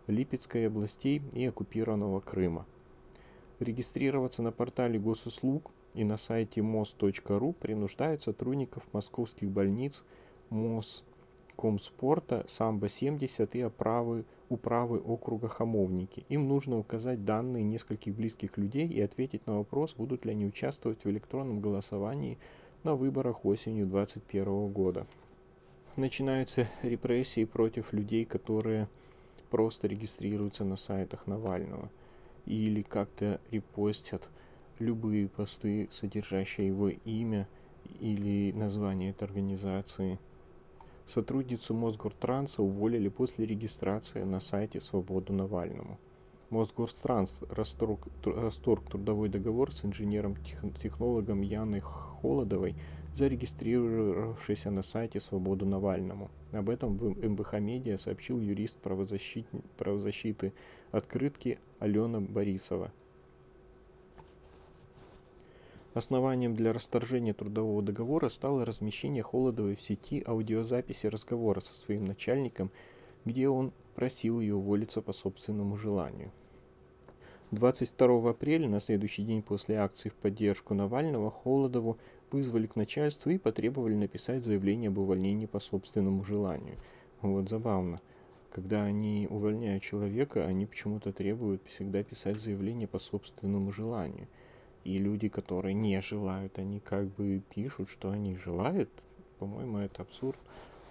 Липецкой 0.07 0.67
областей 0.67 1.21
и 1.33 1.45
оккупированного 1.45 2.19
Крыма. 2.19 2.65
Регистрироваться 3.59 4.41
на 4.41 4.51
портале 4.51 4.99
госуслуг 4.99 5.71
и 5.93 6.03
на 6.03 6.17
сайте 6.17 6.61
mos.ru 6.61 7.53
принуждают 7.53 8.23
сотрудников 8.23 8.83
московских 8.93 9.49
больниц 9.49 10.03
Москомспорта, 11.63 12.45
Самбо-70 12.47 13.49
и 13.53 13.61
оправы, 13.61 14.25
управы 14.49 14.99
округа 14.99 15.47
Хамовники. 15.47 16.25
Им 16.29 16.47
нужно 16.47 16.77
указать 16.77 17.23
данные 17.23 17.63
нескольких 17.63 18.13
близких 18.13 18.57
людей 18.57 18.87
и 18.87 18.99
ответить 18.99 19.47
на 19.47 19.57
вопрос, 19.57 19.93
будут 19.95 20.25
ли 20.25 20.31
они 20.31 20.45
участвовать 20.45 21.03
в 21.03 21.09
электронном 21.09 21.61
голосовании 21.61 22.37
на 22.83 22.95
выборах 22.95 23.45
осенью 23.45 23.87
2021 23.87 24.67
года. 24.73 25.07
Начинаются 25.95 26.67
репрессии 26.81 27.45
против 27.45 27.93
людей, 27.93 28.25
которые 28.25 28.89
просто 29.49 29.87
регистрируются 29.87 30.65
на 30.65 30.75
сайтах 30.75 31.27
Навального– 31.27 31.89
или 32.45 32.81
как-то 32.81 33.39
репостят 33.51 34.27
любые 34.79 35.27
посты, 35.29 35.89
содержащие 35.91 36.67
его 36.67 36.89
имя 36.89 37.47
или 37.99 38.51
название 38.51 39.11
этой 39.11 39.25
организации. 39.25 40.19
Сотрудницу 41.07 41.73
Мосгортранса 41.73 42.61
уволили 42.61 43.09
после 43.09 43.45
регистрации 43.45 44.23
на 44.23 44.39
сайте 44.39 44.79
«Свободу 44.79 45.33
Навальному». 45.33 45.99
Мосгортранс 46.49 47.39
расторг, 47.49 48.07
расторг 48.23 48.89
трудовой 48.89 49.29
договор 49.29 49.73
с 49.73 49.83
инженером-технологом 49.85 51.41
Яной 51.41 51.81
Холодовой– 51.81 52.75
зарегистрировавшийся 53.13 54.71
на 54.71 54.83
сайте 54.83 55.19
«Свободу 55.19 55.65
Навальному». 55.65 56.31
Об 56.51 56.69
этом 56.69 56.97
в 56.97 57.27
МБХ 57.27 57.53
Медиа 57.59 57.97
сообщил 57.97 58.39
юрист 58.39 58.77
правозащиты 58.77 60.53
открытки 60.91 61.59
Алена 61.79 62.19
Борисова. 62.19 62.91
Основанием 65.93 66.55
для 66.55 66.73
расторжения 66.73 67.33
трудового 67.33 67.83
договора 67.83 68.29
стало 68.29 68.65
размещение 68.65 69.21
Холодовой 69.21 69.75
в 69.75 69.81
сети 69.81 70.23
аудиозаписи 70.25 71.05
разговора 71.07 71.59
со 71.59 71.75
своим 71.75 72.05
начальником, 72.05 72.71
где 73.25 73.47
он 73.47 73.71
просил 73.93 74.39
ее 74.39 74.55
уволиться 74.55 75.01
по 75.01 75.13
собственному 75.13 75.77
желанию. 75.77 76.31
22 77.51 78.31
апреля, 78.31 78.67
на 78.67 78.79
следующий 78.79 79.23
день 79.23 79.43
после 79.43 79.75
акции 79.75 80.09
в 80.09 80.15
поддержку 80.15 80.73
Навального, 80.73 81.29
Холодову 81.29 81.99
вызвали 82.31 82.65
к 82.65 82.75
начальству 82.75 83.29
и 83.29 83.37
потребовали 83.37 83.93
написать 83.93 84.43
заявление 84.43 84.87
об 84.87 84.97
увольнении 84.97 85.45
по 85.45 85.59
собственному 85.59 86.23
желанию. 86.23 86.77
Вот 87.21 87.49
забавно. 87.49 88.01
Когда 88.51 88.83
они 88.83 89.27
увольняют 89.29 89.83
человека, 89.83 90.45
они 90.45 90.65
почему-то 90.65 91.13
требуют 91.13 91.61
всегда 91.67 92.03
писать 92.03 92.39
заявление 92.39 92.87
по 92.87 92.97
собственному 92.97 93.71
желанию. 93.71 94.27
И 94.83 94.97
люди, 94.97 95.29
которые 95.29 95.73
не 95.73 96.01
желают, 96.01 96.59
они 96.59 96.79
как 96.79 97.07
бы 97.07 97.41
пишут, 97.53 97.89
что 97.89 98.09
они 98.09 98.35
желают. 98.35 98.89
По-моему, 99.39 99.77
это 99.77 100.01
абсурд. 100.01 100.39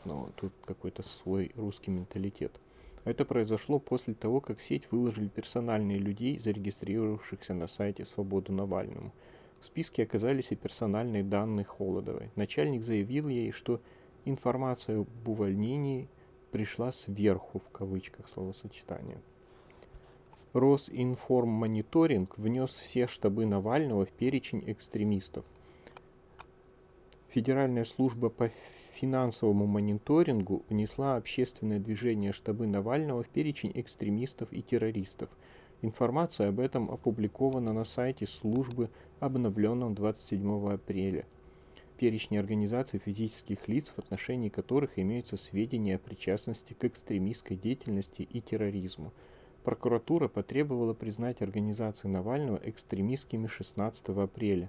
Но 0.04 0.30
тут 0.36 0.52
какой-то 0.64 1.02
свой 1.02 1.52
русский 1.56 1.90
менталитет. 1.90 2.58
Это 3.04 3.24
произошло 3.24 3.78
после 3.78 4.14
того, 4.14 4.40
как 4.40 4.58
в 4.58 4.64
сеть 4.64 4.90
выложили 4.90 5.28
персональные 5.28 5.98
людей, 5.98 6.38
зарегистрировавшихся 6.38 7.52
на 7.52 7.66
сайте 7.66 8.04
«Свободу 8.04 8.52
Навальному». 8.52 9.12
В 9.60 9.64
списке 9.64 10.04
оказались 10.04 10.52
и 10.52 10.56
персональные 10.56 11.22
данные 11.22 11.64
Холодовой. 11.64 12.30
Начальник 12.36 12.82
заявил 12.82 13.28
ей, 13.28 13.52
что 13.52 13.80
информация 14.24 15.00
об 15.00 15.28
увольнении 15.28 16.08
пришла 16.50 16.92
сверху, 16.92 17.58
в 17.58 17.68
кавычках 17.70 18.28
словосочетание. 18.28 19.20
Росинформмониторинг 20.52 22.38
внес 22.38 22.70
все 22.70 23.06
штабы 23.06 23.46
Навального 23.46 24.06
в 24.06 24.10
перечень 24.10 24.62
экстремистов. 24.66 25.44
Федеральная 27.28 27.84
служба 27.84 28.28
по 28.28 28.50
финансовому 28.94 29.66
мониторингу 29.66 30.62
внесла 30.68 31.16
общественное 31.16 31.78
движение 31.78 32.32
штабы 32.32 32.66
Навального 32.66 33.22
в 33.22 33.28
перечень 33.28 33.72
экстремистов 33.74 34.52
и 34.52 34.62
террористов– 34.62 35.30
Информация 35.84 36.48
об 36.48 36.60
этом 36.60 36.92
опубликована 36.92 37.72
на 37.72 37.84
сайте 37.84 38.28
службы, 38.28 38.88
обновленном 39.18 39.96
27 39.96 40.72
апреля. 40.72 41.26
Перечни 41.98 42.36
организаций 42.36 43.00
физических 43.00 43.66
лиц, 43.66 43.92
в 43.96 43.98
отношении 43.98 44.48
которых 44.48 44.96
имеются 44.96 45.36
сведения 45.36 45.96
о 45.96 45.98
причастности 45.98 46.74
к 46.74 46.84
экстремистской 46.84 47.56
деятельности 47.56 48.22
и 48.22 48.40
терроризму. 48.40 49.12
Прокуратура 49.64 50.26
потребовала 50.26 50.92
признать 50.92 51.40
организации 51.40 52.08
Навального 52.08 52.60
экстремистскими 52.64 53.46
16 53.46 54.08
апреля, 54.08 54.68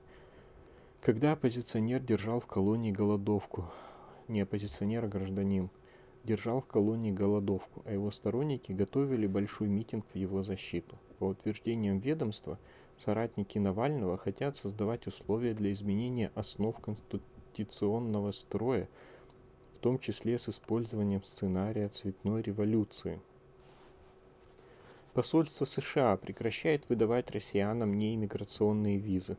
когда 1.02 1.32
оппозиционер 1.32 2.00
держал 2.00 2.40
в 2.40 2.46
колонии 2.46 2.92
голодовку. 2.92 3.66
Не 4.28 4.42
оппозиционер, 4.42 5.06
а 5.06 5.08
гражданин 5.08 5.72
держал 6.24 6.62
в 6.62 6.68
колонии 6.68 7.12
голодовку, 7.12 7.82
а 7.86 7.92
его 7.92 8.12
сторонники 8.12 8.72
готовили 8.72 9.26
большой 9.26 9.68
митинг 9.68 10.06
в 10.14 10.16
его 10.16 10.44
защиту. 10.44 10.98
По 11.18 11.26
утверждениям 11.26 11.98
ведомства, 11.98 12.60
соратники 12.98 13.58
Навального 13.58 14.18
хотят 14.18 14.58
создавать 14.58 15.08
условия 15.08 15.56
для 15.56 15.72
изменения 15.72 16.32
основ 16.36 16.80
конституционного 16.80 18.32
строя, 18.32 18.88
в 19.76 19.80
том 19.80 19.98
числе 19.98 20.38
с 20.38 20.48
использованием 20.50 21.24
сценария 21.24 21.90
цветной 21.90 22.44
революции. 22.44 23.20
Посольство 25.14 25.66
США 25.66 26.18
прекращает 26.18 26.90
выдавать 26.90 27.30
россиянам 27.30 28.00
неиммиграционные 28.00 28.98
визы. 28.98 29.38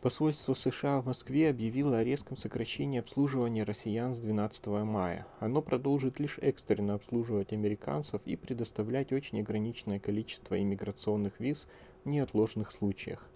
Посольство 0.00 0.54
США 0.54 1.02
в 1.02 1.06
Москве 1.06 1.50
объявило 1.50 1.98
о 1.98 2.04
резком 2.04 2.38
сокращении 2.38 2.98
обслуживания 2.98 3.64
россиян 3.64 4.14
с 4.14 4.18
12 4.18 4.66
мая. 4.68 5.26
Оно 5.40 5.60
продолжит 5.60 6.18
лишь 6.18 6.38
экстренно 6.38 6.94
обслуживать 6.94 7.52
американцев 7.52 8.22
и 8.24 8.34
предоставлять 8.34 9.12
очень 9.12 9.40
ограниченное 9.40 9.98
количество 9.98 10.58
иммиграционных 10.58 11.38
виз 11.38 11.68
в 12.04 12.08
неотложных 12.08 12.72
случаях. 12.72 13.26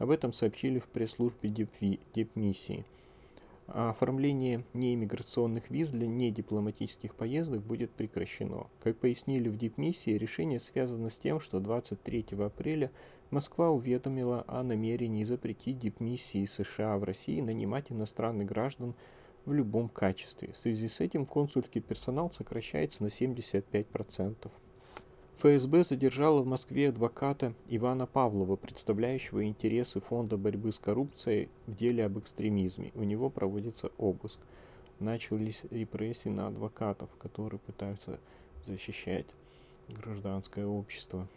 Об 0.00 0.10
этом 0.10 0.32
сообщили 0.32 0.80
в 0.80 0.88
пресс-службе 0.88 1.48
Депмиссии. 1.48 2.84
а 2.84 3.03
оформление 3.66 4.64
неиммиграционных 4.74 5.70
виз 5.70 5.90
для 5.90 6.06
недипломатических 6.06 7.14
поездок 7.14 7.62
будет 7.62 7.90
прекращено. 7.90 8.66
Как 8.82 8.96
пояснили 8.98 9.48
в 9.48 9.56
дипмиссии, 9.56 10.10
решение 10.10 10.60
связано 10.60 11.10
с 11.10 11.18
тем, 11.18 11.40
что 11.40 11.60
23 11.60 12.26
апреля 12.38 12.90
Москва 13.30 13.70
уведомила 13.70 14.44
о 14.46 14.62
намерении 14.62 15.24
запретить 15.24 15.78
дипмиссии 15.78 16.44
США 16.44 16.98
в 16.98 17.04
России 17.04 17.40
нанимать 17.40 17.90
иностранных 17.90 18.46
граждан 18.46 18.94
в 19.44 19.52
любом 19.52 19.88
качестве. 19.88 20.52
В 20.52 20.56
связи 20.56 20.88
с 20.88 21.00
этим 21.00 21.26
консульский 21.26 21.80
персонал 21.80 22.30
сокращается 22.30 23.02
на 23.02 23.08
75%. 23.08 24.50
ФСБ 25.44 25.84
задержала 25.84 26.40
в 26.40 26.46
Москве 26.46 26.88
адвоката 26.88 27.52
Ивана 27.68 28.06
Павлова, 28.06 28.56
представляющего 28.56 29.44
интересы 29.44 30.00
Фонда 30.00 30.38
борьбы 30.38 30.72
с 30.72 30.78
коррупцией 30.78 31.50
в 31.66 31.76
деле 31.76 32.06
об 32.06 32.18
экстремизме. 32.18 32.92
У 32.94 33.02
него 33.02 33.28
проводится 33.28 33.90
обыск. 33.98 34.40
Начались 35.00 35.64
репрессии 35.70 36.30
на 36.30 36.46
адвокатов, 36.46 37.10
которые 37.18 37.60
пытаются 37.60 38.20
защищать 38.64 39.26
гражданское 39.90 40.64
общество. 40.64 41.28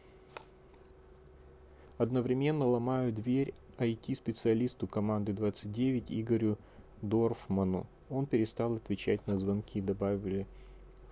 Одновременно 1.97 2.65
ломают 2.65 3.15
дверь 3.15 3.53
IT-специалисту 3.77 4.87
команды 4.87 5.33
29 5.33 6.05
Игорю 6.11 6.57
Дорфману. 7.01 7.85
Он 8.09 8.25
перестал 8.25 8.75
отвечать 8.75 9.27
на 9.27 9.37
звонки, 9.37 9.81
добавили 9.81 10.47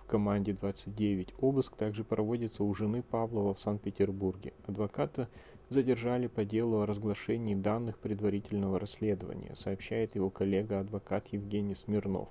команде 0.06 0.52
29. 0.52 1.34
Обыск 1.38 1.76
также 1.76 2.04
проводится 2.04 2.64
у 2.64 2.72
жены 2.74 3.02
Павлова 3.02 3.54
в 3.54 3.60
Санкт-Петербурге. 3.60 4.52
Адвоката 4.66 5.28
задержали 5.68 6.26
по 6.28 6.44
делу 6.44 6.80
о 6.80 6.86
разглашении 6.86 7.54
данных 7.54 7.98
предварительного 7.98 8.78
расследования, 8.78 9.54
сообщает 9.54 10.14
его 10.14 10.30
коллега-адвокат 10.30 11.28
Евгений 11.32 11.74
Смирнов. 11.74 12.28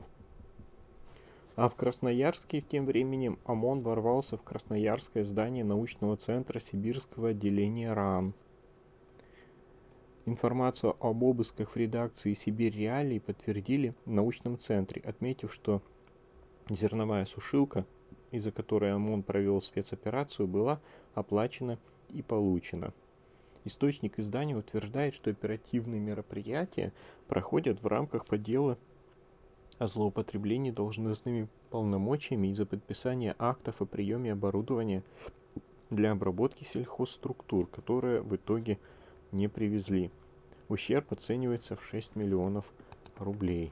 А 1.56 1.70
в 1.70 1.76
Красноярске 1.76 2.62
тем 2.62 2.86
временем 2.86 3.40
ОМОН 3.46 3.82
ворвался 3.82 4.38
в 4.38 4.44
Красноярское 4.44 5.24
здание 5.24 5.64
научного 5.64 6.18
центра 6.18 6.60
Сибирского 6.60 7.30
отделения 7.30 7.94
РАН. 7.94 8.34
Информацию 10.26 10.96
об 11.00 11.24
обысках 11.24 11.72
в 11.72 11.78
редакции 11.78 12.34
«Сибирь 12.34 12.76
Реалии» 12.76 13.20
подтвердили 13.20 13.94
в 14.06 14.12
научном 14.12 14.58
центре, 14.58 15.02
отметив, 15.06 15.54
что 15.54 15.82
Зерновая 16.70 17.26
сушилка, 17.26 17.86
из-за 18.32 18.52
которой 18.52 18.94
ОМОН 18.94 19.24
провел 19.24 19.62
спецоперацию, 19.62 20.48
была 20.48 20.80
оплачена 21.14 21.78
и 22.10 22.24
получена. 22.24 22.92
Источник 23.66 24.20
издания 24.20 24.56
утверждает, 24.56 25.14
что 25.14 25.30
оперативные 25.30 26.00
мероприятия 26.00 26.92
проходят 27.28 27.82
в 27.82 27.88
рамках 27.88 28.26
по 28.26 28.38
делу 28.38 28.78
о 29.78 29.88
злоупотреблении 29.88 30.72
должностными 30.72 31.48
полномочиями 31.70 32.48
из-за 32.48 32.66
подписания 32.66 33.36
актов 33.38 33.82
о 33.82 33.86
приеме 33.86 34.32
оборудования 34.32 35.04
для 35.90 36.12
обработки 36.12 36.64
сельхозструктур, 36.64 37.68
которые 37.68 38.22
в 38.22 38.36
итоге 38.36 38.80
не 39.32 39.48
привезли. 39.48 40.10
Ущерб 40.70 41.12
оценивается 41.12 41.76
в 41.76 41.86
6 41.86 42.16
миллионов 42.16 42.66
рублей. 43.20 43.72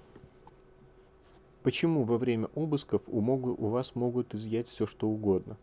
Почему 1.63 2.03
во 2.03 2.17
время 2.17 2.50
обысков 2.55 3.03
у, 3.08 3.22
могу, 3.22 3.51
у 3.58 3.70
вас 3.70 3.96
могут 3.96 4.36
изъять 4.36 4.67
все 4.67 4.86
что 4.86 5.08
угодно? 5.08 5.58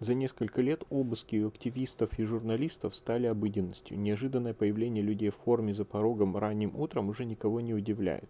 За 0.00 0.12
несколько 0.12 0.60
лет 0.60 0.84
обыски 0.90 1.36
у 1.36 1.48
активистов 1.48 2.18
и 2.18 2.24
журналистов 2.24 2.94
стали 2.94 3.26
обыденностью. 3.26 3.98
Неожиданное 3.98 4.52
появление 4.52 5.02
людей 5.02 5.30
в 5.30 5.36
форме 5.36 5.72
за 5.72 5.86
порогом 5.86 6.36
ранним 6.36 6.76
утром 6.76 7.08
уже 7.08 7.24
никого 7.24 7.62
не 7.62 7.72
удивляет. 7.72 8.28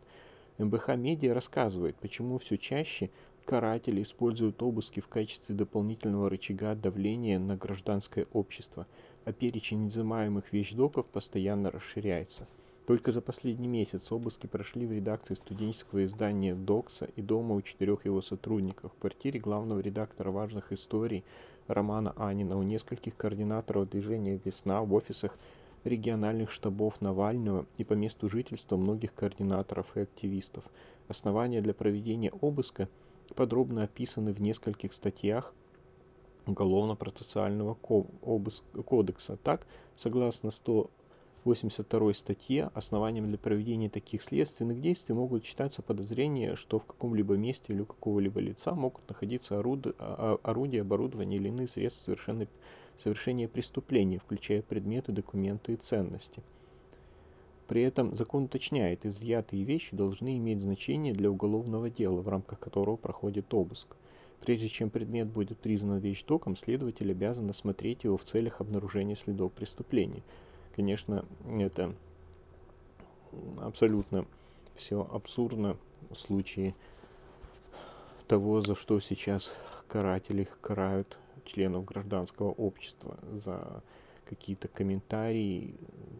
МБХ 0.59 0.90
Медиа 0.90 1.35
рассказывает, 1.35 1.97
почему 1.97 2.38
все 2.38 2.56
чаще 2.56 3.11
каратели 3.45 4.02
используют 4.02 4.62
обыски 4.62 5.00
в 5.00 5.09
качестве 5.09 5.56
дополнительного 5.56 6.30
рычага 6.30 6.76
давления 6.76 7.40
на 7.40 7.56
гражданское 7.56 8.28
общество, 8.33 8.86
а 9.25 9.32
перечень 9.32 9.89
изымаемых 9.89 10.52
вещдоков 10.52 11.06
постоянно 11.06 11.73
расширяется. 11.73 12.47
Только 12.86 13.10
за 13.10 13.20
последний 13.20 13.66
месяц 13.66 14.12
обыски 14.12 14.46
прошли 14.46 14.86
в 14.86 14.92
редакции 14.92 15.34
студенческого 15.34 16.04
издания 16.04 16.54
«Докса» 16.54 17.08
и 17.16 17.22
дома 17.22 17.56
у 17.56 17.62
четырех 17.62 18.04
его 18.04 18.22
сотрудников, 18.22 18.92
в 18.92 19.00
квартире 19.00 19.40
главного 19.40 19.80
редактора 19.80 20.30
важных 20.30 20.70
историй 20.70 21.25
Романа 21.66 22.14
Анина, 22.16 22.56
у 22.56 22.62
нескольких 22.62 23.16
координаторов 23.16 23.90
движения 23.90 24.40
«Весна», 24.44 24.82
в 24.82 24.94
офисах 24.94 25.36
региональных 25.82 26.52
штабов 26.52 27.00
Навального 27.00 27.66
и 27.76 27.82
по 27.82 27.94
месту 27.94 28.28
жительства 28.28 28.76
многих 28.76 29.12
координаторов 29.14 29.96
и 29.96 30.02
активистов. 30.02 30.62
Основания 31.08 31.60
для 31.60 31.75
проведения 31.75 32.30
обыска 32.40 32.88
подробно 33.34 33.82
описаны 33.82 34.32
в 34.32 34.40
нескольких 34.40 34.92
статьях 34.92 35.52
Уголовно-процессуального 36.46 37.75
кодекса. 37.75 39.36
Так, 39.42 39.66
согласно 39.96 40.52
100 40.52 40.88
82 41.47 42.13
статье 42.13 42.71
основанием 42.75 43.28
для 43.28 43.39
проведения 43.39 43.89
таких 43.89 44.25
следственных 44.25 44.80
действий 44.80 45.15
могут 45.15 45.45
считаться 45.45 45.80
подозрения, 45.80 46.56
что 46.56 46.80
в 46.80 46.87
каком-либо 46.87 47.37
месте 47.37 47.73
или 47.73 47.82
у 47.82 47.87
какого-либо 47.87 48.41
лица 48.41 48.75
могут 48.75 49.09
находиться 49.09 49.61
оруды, 49.61 49.95
а, 49.99 50.39
а, 50.43 50.50
орудия, 50.50 50.80
оборудование 50.80 51.39
или 51.39 51.47
иные 51.47 51.69
средства 51.69 52.02
совершенно, 52.06 52.49
совершения 52.99 53.47
преступления, 53.47 54.19
включая 54.19 54.61
предметы, 54.61 55.13
документы 55.13 55.75
и 55.75 55.76
ценности. 55.76 56.43
При 57.69 57.82
этом 57.82 58.17
закон 58.17 58.45
уточняет, 58.45 59.06
изъятые 59.06 59.63
вещи 59.63 59.95
должны 59.95 60.39
иметь 60.39 60.63
значение 60.63 61.15
для 61.15 61.30
уголовного 61.30 61.91
дела, 61.91 62.23
в 62.23 62.28
рамках 62.28 62.59
которого 62.59 62.97
проходит 62.97 63.54
обыск. 63.54 63.95
Прежде 64.41 64.69
чем 64.69 64.91
предмет 64.91 65.28
будет 65.28 65.59
признан 65.59 65.99
вещдоком, 65.99 66.56
следователь 66.56 67.13
обязан 67.13 67.49
осмотреть 67.49 68.02
его 68.02 68.17
в 68.17 68.25
целях 68.25 68.61
обнаружения 68.61 69.15
следов 69.15 69.52
преступления– 69.52 70.25
Конечно, 70.76 71.25
это 71.58 71.95
абсолютно 73.62 74.26
все 74.75 75.08
абсурдно 75.10 75.78
в 76.10 76.17
случае 76.17 76.75
того, 78.28 78.60
за 78.60 78.75
что 78.75 79.00
сейчас 79.00 79.52
каратели 79.89 80.47
карают 80.60 81.19
членов 81.47 81.86
гражданского 81.86 82.50
общества 82.50 83.19
за 83.32 83.82
какие-то 84.26 84.69
комментарии 84.69 85.76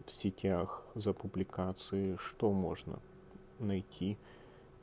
в 0.07 0.11
сетях, 0.11 0.83
за 0.95 1.13
публикации, 1.13 2.15
что 2.15 2.51
можно 2.51 2.99
найти, 3.59 4.17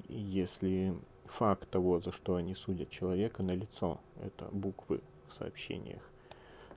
если 0.08 0.94
факт 1.24 1.68
того, 1.68 1.98
за 1.98 2.12
что 2.12 2.36
они 2.36 2.54
судят 2.54 2.90
человека, 2.90 3.42
на 3.42 3.56
лицо. 3.56 4.00
Это 4.22 4.48
буквы 4.52 5.00
в 5.28 5.32
сообщениях, 5.34 6.08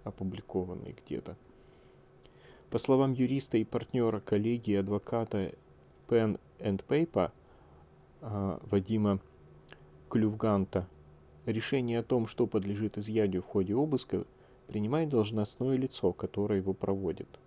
опубликованные 0.03 0.95
где-то. 1.05 1.35
По 2.69 2.79
словам 2.79 3.13
юриста 3.13 3.57
и 3.57 3.63
партнера 3.63 4.19
коллегии 4.19 4.75
адвоката 4.75 5.53
Pen 6.09 6.37
and 6.59 6.83
Paper 6.85 7.31
а, 8.21 8.59
Вадима 8.69 9.19
Клювганта, 10.09 10.85
решение 11.45 11.99
о 11.99 12.03
том, 12.03 12.27
что 12.27 12.45
подлежит 12.45 12.97
изъятию 12.97 13.41
в 13.41 13.45
ходе 13.45 13.73
обыска, 13.73 14.25
принимает 14.67 15.07
должностное 15.07 15.77
лицо, 15.77 16.11
которое 16.11 16.57
его 16.59 16.73
проводит. 16.73 17.39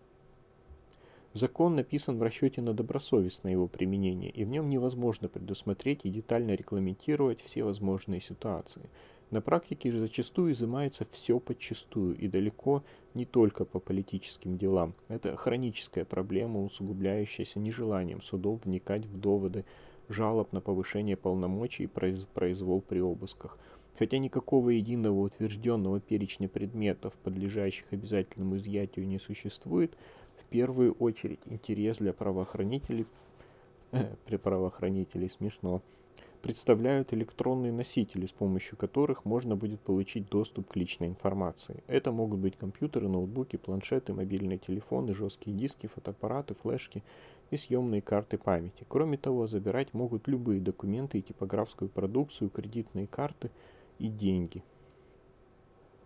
Закон 1.34 1.76
написан 1.76 2.18
в 2.18 2.22
расчете 2.22 2.62
на 2.62 2.72
добросовестное 2.72 3.52
его 3.52 3.68
применение, 3.68 4.30
и 4.30 4.44
в 4.44 4.48
нем 4.48 4.70
невозможно 4.70 5.28
предусмотреть 5.28 6.00
и 6.04 6.10
детально 6.10 6.52
регламентировать 6.52 7.42
все 7.42 7.62
возможные 7.62 8.22
ситуации– 8.22 8.88
на 9.30 9.40
практике 9.40 9.92
же 9.92 10.00
зачастую 10.00 10.52
изымается 10.52 11.06
все 11.10 11.38
подчастую 11.38 12.16
и 12.16 12.28
далеко 12.28 12.82
не 13.14 13.24
только 13.24 13.64
по 13.64 13.78
политическим 13.78 14.58
делам. 14.58 14.94
Это 15.08 15.36
хроническая 15.36 16.04
проблема, 16.04 16.64
усугубляющаяся 16.64 17.60
нежеланием 17.60 18.22
судов 18.22 18.64
вникать 18.64 19.06
в 19.06 19.18
доводы 19.18 19.64
жалоб 20.08 20.52
на 20.52 20.60
повышение 20.60 21.16
полномочий 21.16 21.84
и 21.84 22.24
произвол 22.34 22.80
при 22.80 23.00
обысках. 23.00 23.56
Хотя 23.98 24.18
никакого 24.18 24.70
единого 24.70 25.20
утвержденного 25.20 26.00
перечня 26.00 26.48
предметов, 26.48 27.12
подлежащих 27.22 27.84
обязательному 27.92 28.56
изъятию, 28.56 29.06
не 29.06 29.18
существует, 29.18 29.94
в 30.40 30.44
первую 30.46 30.94
очередь 30.94 31.40
интерес 31.44 31.98
для 31.98 32.12
правоохранителей, 32.12 33.06
при 34.24 34.36
правоохранителей 34.36 35.28
смешно, 35.28 35.82
представляют 36.40 37.12
электронные 37.12 37.72
носители, 37.72 38.26
с 38.26 38.32
помощью 38.32 38.76
которых 38.76 39.24
можно 39.24 39.56
будет 39.56 39.80
получить 39.80 40.28
доступ 40.28 40.68
к 40.68 40.76
личной 40.76 41.08
информации. 41.08 41.82
Это 41.86 42.12
могут 42.12 42.40
быть 42.40 42.56
компьютеры, 42.56 43.08
ноутбуки, 43.08 43.56
планшеты, 43.56 44.12
мобильные 44.12 44.58
телефоны, 44.58 45.14
жесткие 45.14 45.56
диски, 45.56 45.86
фотоаппараты, 45.86 46.54
флешки 46.54 47.02
и 47.50 47.56
съемные 47.56 48.02
карты 48.02 48.38
памяти. 48.38 48.84
Кроме 48.88 49.18
того, 49.18 49.46
забирать 49.46 49.92
могут 49.94 50.28
любые 50.28 50.60
документы 50.60 51.18
и 51.18 51.22
типографскую 51.22 51.88
продукцию, 51.88 52.50
кредитные 52.50 53.06
карты 53.06 53.50
и 53.98 54.08
деньги. 54.08 54.62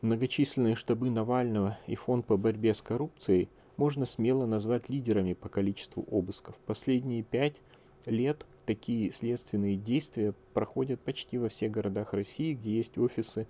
Многочисленные 0.01 0.75
штабы 0.75 1.11
Навального 1.11 1.79
и 1.87 1.94
фонд 1.94 2.27
по 2.27 2.37
борьбе 2.37 2.75
с 2.75 2.83
коррупцией 2.83 3.49
можно 3.77 4.05
смело 4.05 4.47
назвать 4.47 4.88
лидерами 4.88 5.33
по 5.33 5.49
количеству 5.49 6.05
обысков. 6.11 6.57
Последние 6.66 7.23
пять– 7.23 7.61
лет 8.06 8.44
такие 8.66 9.12
следственные 9.12 9.76
действия 9.76 10.34
проходят 10.52 11.00
почти 11.00 11.38
во 11.38 11.48
всех 11.48 11.72
городах 11.72 12.12
России, 12.12 12.54
где 12.54 12.76
есть 12.76 12.98
офисы 12.98 13.46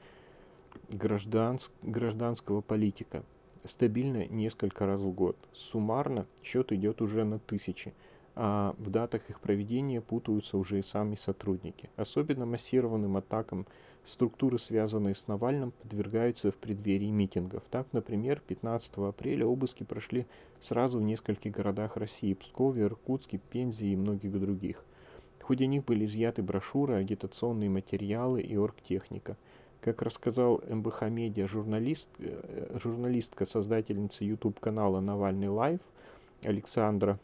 гражданск, 0.90 1.72
гражданского 1.82 2.60
политика. 2.60 3.24
Стабильно 3.64 4.26
несколько 4.26 4.86
раз 4.86 5.00
в 5.00 5.10
год. 5.12 5.36
Суммарно 5.52 6.26
счет 6.42 6.72
идет 6.72 7.00
уже 7.00 7.24
на 7.24 7.38
тысячи, 7.38 7.94
а 8.36 8.74
в 8.78 8.90
датах 8.90 9.22
их 9.28 9.40
проведения 9.40 10.00
путаются 10.00 10.58
уже 10.58 10.78
и 10.78 10.82
сами 10.82 11.14
сотрудники. 11.14 11.90
Особенно 11.96 12.46
массированным 12.46 13.16
атакам 13.16 13.66
структуры, 14.06 14.58
связанные 14.58 15.14
с 15.14 15.28
Навальным, 15.28 15.72
подвергаются 15.82 16.50
в 16.50 16.56
преддверии 16.56 17.10
митингов. 17.10 17.62
Так, 17.70 17.86
например, 17.92 18.42
15 18.46 18.92
апреля 18.98 19.46
обыски 19.46 19.82
прошли 19.82 20.26
сразу 20.60 20.98
в 20.98 21.02
нескольких 21.02 21.52
городах 21.52 21.96
России– 21.96 22.34
Пскове, 22.34 22.82
Иркутске, 22.82 23.40
Пензе 23.50 23.86
и 23.86 23.96
многих 23.96 24.38
других. 24.38 24.84
В 25.38 25.44
ходе 25.44 25.66
них 25.66 25.84
были 25.84 26.06
изъяты 26.06 26.42
брошюры, 26.42 26.94
агитационные 26.94 27.70
материалы 27.70 28.40
и 28.40 28.56
оргтехника– 28.56 29.36
как 29.84 30.00
рассказал 30.00 30.62
МБХ 30.66 31.02
Медиа 31.10 31.46
журналист, 31.46 32.08
э, 32.18 32.78
журналистка, 32.82 33.44
создательница 33.44 34.24
YouTube-канала 34.24 35.00
«Навальный 35.00 35.48
live» 35.48 35.80
Александра, 36.42 37.18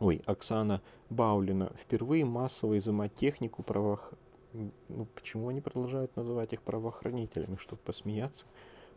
ой, 0.00 0.22
Оксана 0.26 0.80
Баулина, 1.10 1.72
впервые 1.76 2.24
массово 2.24 2.78
изымать 2.78 3.14
технику 3.14 3.62
правоох... 3.62 4.12
Ну, 4.52 5.06
почему 5.14 5.48
они 5.48 5.60
продолжают 5.60 6.16
называть 6.16 6.52
их 6.52 6.62
правоохранителями, 6.62 7.56
чтобы 7.56 7.80
посмеяться? 7.84 8.46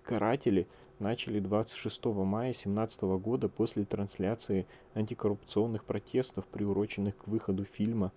Каратели 0.04 0.68
начали 1.00 1.40
26 1.40 2.06
мая 2.06 2.54
2017 2.54 3.02
года 3.02 3.50
после 3.50 3.84
трансляции 3.86 4.66
антикоррупционных 4.94 5.84
протестов, 5.84 6.46
приуроченных 6.46 7.18
к 7.18 7.28
выходу 7.28 7.66
фильма 7.66 8.12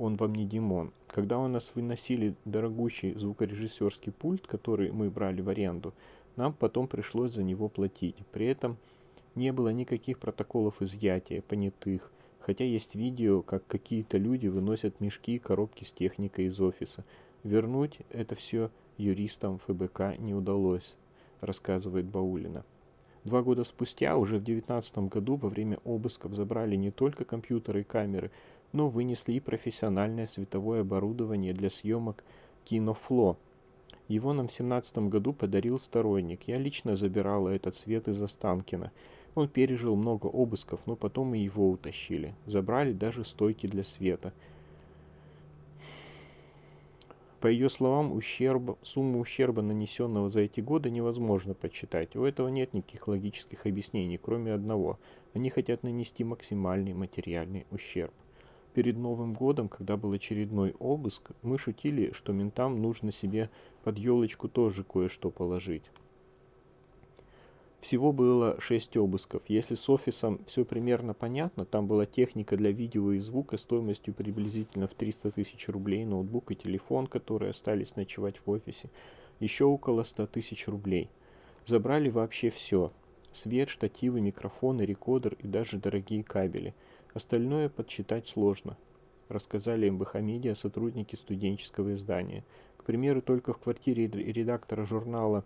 он 0.00 0.16
вам 0.16 0.34
не 0.34 0.46
Димон. 0.46 0.92
Когда 1.08 1.38
у 1.38 1.46
нас 1.46 1.72
выносили 1.74 2.34
дорогущий 2.46 3.12
звукорежиссерский 3.12 4.12
пульт, 4.12 4.46
который 4.46 4.90
мы 4.92 5.10
брали 5.10 5.42
в 5.42 5.48
аренду, 5.50 5.92
нам 6.36 6.54
потом 6.54 6.88
пришлось 6.88 7.34
за 7.34 7.42
него 7.42 7.68
платить. 7.68 8.16
При 8.32 8.46
этом 8.46 8.78
не 9.40 9.52
было 9.52 9.70
никаких 9.70 10.18
протоколов 10.18 10.82
изъятия 10.82 11.40
понятых, 11.40 12.12
хотя 12.40 12.64
есть 12.64 12.94
видео, 12.94 13.40
как 13.40 13.66
какие-то 13.66 14.18
люди 14.18 14.46
выносят 14.46 15.00
мешки 15.00 15.36
и 15.36 15.38
коробки 15.38 15.84
с 15.84 15.92
техникой 15.92 16.44
из 16.44 16.60
офиса. 16.60 17.04
Вернуть 17.42 18.00
это 18.10 18.34
все 18.34 18.70
юристам 18.98 19.58
ФБК 19.58 20.18
не 20.18 20.34
удалось, 20.34 20.94
рассказывает 21.40 22.04
Баулина. 22.04 22.64
Два 23.24 23.42
года 23.42 23.64
спустя, 23.64 24.16
уже 24.16 24.36
в 24.36 24.44
2019 24.44 24.98
году, 25.10 25.36
во 25.36 25.48
время 25.48 25.78
обысков 25.84 26.34
забрали 26.34 26.76
не 26.76 26.90
только 26.90 27.24
компьютеры 27.24 27.80
и 27.80 27.84
камеры, 27.84 28.30
но 28.72 28.88
вынесли 28.88 29.32
и 29.32 29.40
профессиональное 29.40 30.26
световое 30.26 30.82
оборудование 30.82 31.52
для 31.54 31.70
съемок 31.70 32.24
кинофло. 32.64 33.36
Его 34.08 34.32
нам 34.32 34.48
в 34.48 34.52
17 34.52 35.08
году 35.08 35.32
подарил 35.32 35.78
сторонник. 35.78 36.42
Я 36.46 36.58
лично 36.58 36.96
забирала 36.96 37.48
этот 37.48 37.76
свет 37.76 38.08
из 38.08 38.20
Останкина. 38.20 38.90
Он 39.34 39.48
пережил 39.48 39.96
много 39.96 40.26
обысков, 40.26 40.80
но 40.86 40.96
потом 40.96 41.34
и 41.34 41.38
его 41.38 41.70
утащили. 41.70 42.34
Забрали 42.46 42.92
даже 42.92 43.24
стойки 43.24 43.66
для 43.66 43.84
света. 43.84 44.32
По 47.40 47.46
ее 47.46 47.70
словам, 47.70 48.12
ущерб, 48.12 48.76
сумму 48.82 49.18
ущерба, 49.18 49.62
нанесенного 49.62 50.28
за 50.28 50.40
эти 50.40 50.60
годы, 50.60 50.90
невозможно 50.90 51.54
подсчитать. 51.54 52.14
У 52.14 52.24
этого 52.24 52.48
нет 52.48 52.74
никаких 52.74 53.08
логических 53.08 53.64
объяснений, 53.64 54.18
кроме 54.18 54.52
одного. 54.52 54.98
Они 55.32 55.48
хотят 55.48 55.82
нанести 55.82 56.22
максимальный 56.22 56.92
материальный 56.92 57.66
ущерб. 57.70 58.12
Перед 58.74 58.98
Новым 58.98 59.32
годом, 59.32 59.68
когда 59.68 59.96
был 59.96 60.12
очередной 60.12 60.74
обыск, 60.78 61.30
мы 61.42 61.58
шутили, 61.58 62.12
что 62.12 62.32
ментам 62.32 62.82
нужно 62.82 63.10
себе 63.10 63.48
под 63.84 63.96
елочку 63.96 64.48
тоже 64.48 64.84
кое-что 64.84 65.30
положить. 65.30 65.84
Всего 67.80 68.12
было 68.12 68.60
шесть 68.60 68.96
обысков. 68.96 69.42
Если 69.48 69.74
с 69.74 69.88
офисом 69.88 70.40
все 70.46 70.64
примерно 70.64 71.14
понятно, 71.14 71.64
там 71.64 71.86
была 71.86 72.04
техника 72.04 72.56
для 72.56 72.70
видео 72.70 73.12
и 73.12 73.18
звука 73.18 73.56
стоимостью 73.56 74.12
приблизительно 74.12 74.86
в 74.86 74.94
300 74.94 75.30
тысяч 75.30 75.68
рублей, 75.68 76.04
ноутбук 76.04 76.50
и 76.52 76.56
телефон, 76.56 77.06
которые 77.06 77.50
остались 77.50 77.96
ночевать 77.96 78.40
в 78.44 78.50
офисе, 78.50 78.90
еще 79.38 79.64
около 79.64 80.02
100 80.02 80.26
тысяч 80.26 80.68
рублей. 80.68 81.08
Забрали 81.66 82.10
вообще 82.10 82.50
все. 82.50 82.92
Свет, 83.32 83.68
штативы, 83.68 84.20
микрофоны, 84.20 84.82
рекордер 84.82 85.36
и 85.42 85.46
даже 85.46 85.78
дорогие 85.78 86.22
кабели– 86.22 86.74
Остальное 87.12 87.68
подсчитать 87.68 88.28
сложно, 88.28 88.76
рассказали 89.28 89.90
МБХ 89.90 90.14
Медиа 90.16 90.54
сотрудники 90.54 91.16
студенческого 91.16 91.94
издания. 91.94 92.44
К 92.76 92.84
примеру, 92.84 93.20
только 93.20 93.52
в 93.52 93.58
квартире 93.58 94.06
редактора 94.06 94.84
журнала 94.84 95.44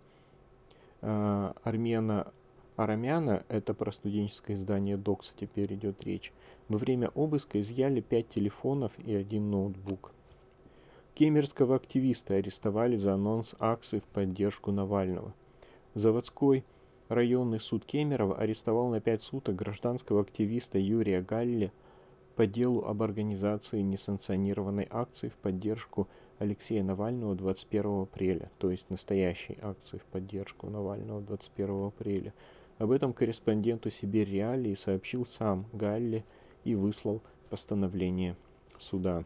Армена 1.05 2.33
Арамяна, 2.75 3.43
это 3.47 3.73
про 3.73 3.91
студенческое 3.91 4.57
издание 4.57 4.97
Докса 4.97 5.33
теперь 5.39 5.73
идет 5.75 6.03
речь, 6.03 6.33
во 6.67 6.77
время 6.77 7.09
обыска 7.09 7.61
изъяли 7.61 8.01
5 8.01 8.29
телефонов 8.29 8.91
и 8.99 9.13
один 9.13 9.51
ноутбук. 9.51 10.11
Кемерского 11.13 11.75
активиста 11.75 12.35
арестовали 12.35 12.97
за 12.97 13.13
анонс 13.13 13.55
акций 13.59 14.01
в 14.01 14.03
поддержку 14.05 14.71
Навального. 14.71 15.33
Заводской 15.93 16.65
Районный 17.07 17.59
суд 17.59 17.85
Кемерово 17.85 18.35
арестовал 18.35 18.89
на 18.89 18.99
пять 18.99 19.21
суток 19.21 19.55
гражданского 19.55 20.21
активиста 20.21 20.79
Юрия 20.79 21.21
Галли 21.21 21.71
по 22.35 22.47
делу 22.47 22.83
об 22.83 23.03
организации 23.03 23.81
несанкционированной 23.81 24.87
акции 24.89 25.29
в 25.29 25.35
поддержку 25.35 26.07
Алексея 26.39 26.83
Навального 26.83 27.35
21 27.35 28.01
апреля, 28.03 28.51
то 28.57 28.71
есть 28.71 28.89
настоящей 28.89 29.57
акции 29.61 29.97
в 29.97 30.03
поддержку 30.05 30.69
Навального 30.69 31.21
21 31.21 31.87
апреля. 31.87 32.33
Об 32.77 32.91
этом 32.91 33.13
корреспонденту 33.13 33.89
Сибирь 33.89 34.29
Реалии 34.29 34.75
сообщил 34.75 35.25
сам 35.25 35.65
Галли 35.71 36.25
и 36.63 36.75
выслал 36.75 37.21
постановление 37.49 38.35
суда. 38.79 39.23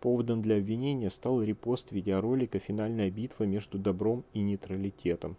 Поводом 0.00 0.40
для 0.40 0.56
обвинения 0.56 1.10
стал 1.10 1.42
репост 1.42 1.92
видеоролика 1.92 2.58
«Финальная 2.58 3.10
битва 3.10 3.44
между 3.44 3.78
добром 3.78 4.24
и 4.32 4.40
нейтралитетом», 4.40 5.36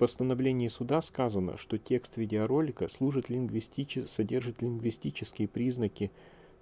постановлении 0.00 0.68
суда 0.68 1.02
сказано, 1.02 1.58
что 1.58 1.76
текст 1.76 2.16
видеоролика 2.16 2.88
служит 2.88 3.28
лингвистичес... 3.28 4.10
содержит 4.10 4.62
лингвистические 4.62 5.46
признаки 5.46 6.10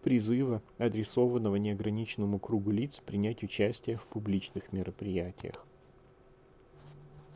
призыва, 0.02 0.62
адресованного 0.78 1.56
неограниченному 1.56 2.38
кругу 2.38 2.70
лиц 2.70 3.00
принять 3.04 3.42
участие 3.42 3.96
в 3.96 4.06
публичных 4.06 4.72
мероприятиях. 4.72 5.64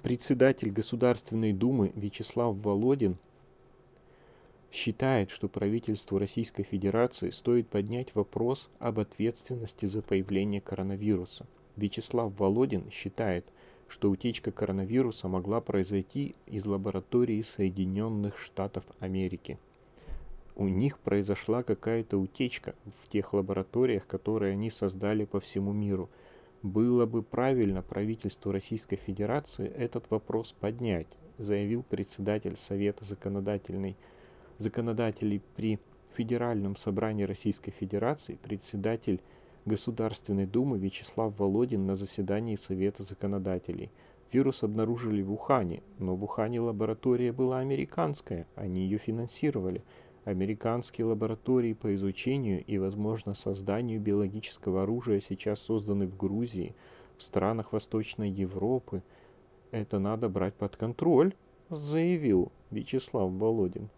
Председатель 0.02 0.70
Государственной 0.70 1.52
Думы 1.52 1.92
Вячеслав 1.94 2.56
Володин 2.56 3.16
считает, 4.72 5.30
что 5.30 5.48
правительству 5.48 6.18
Российской 6.18 6.62
Федерации 6.64 7.30
стоит 7.30 7.68
поднять 7.68 8.14
вопрос 8.14 8.70
об 8.78 8.98
ответственности 8.98 9.86
за 9.86 10.02
появление 10.02 10.60
коронавируса. 10.60 11.46
Вячеслав 11.76 12.32
Володин 12.38 12.90
считает, 12.90 13.44
что 13.86 14.10
утечка 14.10 14.50
коронавируса 14.50 15.28
могла 15.28 15.60
произойти 15.60 16.34
из 16.46 16.64
лаборатории 16.66 17.42
Соединенных 17.42 18.38
Штатов 18.38 18.84
Америки. 19.00 19.58
У 20.54 20.68
них 20.68 20.98
произошла 20.98 21.62
какая-то 21.62 22.18
утечка 22.18 22.74
в 22.84 23.08
тех 23.08 23.32
лабораториях, 23.32 24.06
которые 24.06 24.52
они 24.52 24.70
создали 24.70 25.24
по 25.24 25.40
всему 25.40 25.72
миру. 25.72 26.10
Было 26.62 27.06
бы 27.06 27.22
правильно 27.22 27.82
правительству 27.82 28.52
Российской 28.52 28.96
Федерации 28.96 29.66
этот 29.66 30.10
вопрос 30.10 30.52
поднять, 30.52 31.08
заявил 31.38 31.82
председатель 31.82 32.56
Совета 32.56 33.04
законодательной, 33.04 33.96
законодателей 34.58 35.42
при 35.56 35.80
Федеральном 36.14 36.76
собрании 36.76 37.24
Российской 37.24 37.70
Федерации, 37.70 38.38
председатель 38.42 39.20
Государственной 39.64 40.46
Думы 40.46 40.78
Вячеслав 40.78 41.38
Володин 41.38 41.86
на 41.86 41.96
заседании 41.96 42.56
Совета 42.56 43.02
законодателей. 43.02 43.90
Вирус 44.32 44.62
обнаружили 44.62 45.22
в 45.22 45.32
Ухане, 45.32 45.82
но 45.98 46.14
в 46.14 46.24
Ухане 46.24 46.60
лаборатория 46.60 47.32
была 47.32 47.60
американская, 47.60 48.46
они 48.54 48.82
ее 48.82 48.98
финансировали. 48.98 49.82
Американские 50.24 51.06
лаборатории 51.06 51.72
по 51.72 51.92
изучению 51.96 52.64
и, 52.64 52.78
возможно, 52.78 53.34
созданию 53.34 54.00
биологического 54.00 54.84
оружия 54.84 55.20
сейчас 55.20 55.60
созданы 55.60 56.06
в 56.06 56.16
Грузии, 56.16 56.76
в 57.16 57.24
странах 57.24 57.72
Восточной 57.72 58.30
Европы. 58.30 59.02
Это 59.72 59.98
надо 59.98 60.28
брать 60.28 60.54
под 60.54 60.76
контроль, 60.76 61.34
заявил 61.70 62.52
Вячеслав 62.70 63.32
Володин. 63.32 63.88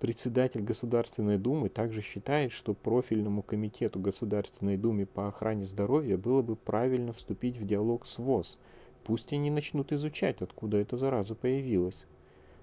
Председатель 0.00 0.62
Государственной 0.62 1.38
Думы 1.38 1.68
также 1.68 2.02
считает, 2.02 2.50
что 2.52 2.74
профильному 2.74 3.42
комитету 3.42 4.00
Государственной 4.00 4.76
Думы 4.76 5.06
по 5.06 5.28
охране 5.28 5.64
здоровья 5.64 6.18
было 6.18 6.42
бы 6.42 6.56
правильно 6.56 7.12
вступить 7.12 7.58
в 7.58 7.66
диалог 7.66 8.06
с 8.06 8.18
ВОЗ. 8.18 8.58
Пусть 9.04 9.32
они 9.32 9.50
начнут 9.50 9.92
изучать, 9.92 10.42
откуда 10.42 10.78
эта 10.78 10.96
зараза 10.96 11.34
появилась. 11.36 12.06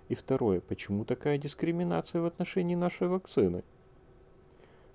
И 0.09 0.15
второе, 0.15 0.59
почему 0.61 1.05
такая 1.05 1.37
дискриминация 1.37 2.21
в 2.21 2.25
отношении 2.25 2.75
нашей 2.75 3.07
вакцины? 3.07 3.63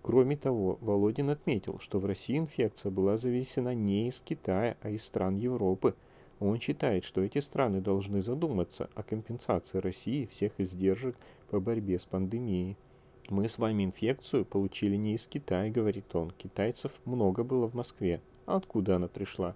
Кроме 0.03 0.37
того, 0.37 0.79
Володин 0.81 1.31
отметил, 1.31 1.79
что 1.81 1.99
в 1.99 2.07
России 2.07 2.39
инфекция 2.39 2.91
была 2.91 3.17
завезена 3.17 3.75
не 3.75 4.09
из 4.09 4.21
Китая, 4.21 4.77
а 4.81 4.91
из 4.91 5.05
стран 5.05 5.37
Европы. 5.37 5.95
Он 6.41 6.59
считает, 6.61 7.05
что 7.05 7.21
эти 7.21 7.39
страны 7.39 7.81
должны 7.81 8.23
задуматься 8.23 8.89
о 8.95 9.03
компенсации 9.03 9.79
России 9.79 10.27
всех 10.27 10.53
издержек 10.59 11.17
по 11.51 11.61
борьбе 11.61 11.99
с 11.99 12.05
пандемией. 12.05 12.77
Мы 13.29 13.49
с 13.49 13.59
вами 13.59 13.85
инфекцию 13.85 14.47
получили 14.47 14.97
не 14.97 15.15
из 15.15 15.27
Китая, 15.27 15.71
говорит 15.71 16.15
он. 16.15 16.31
Китайцев 16.31 16.93
много 17.05 17.45
было 17.45 17.69
в 17.69 17.75
Москве. 17.75 18.23
А 18.47 18.57
откуда 18.57 18.97
она 18.97 19.09
пришла? 19.09 19.55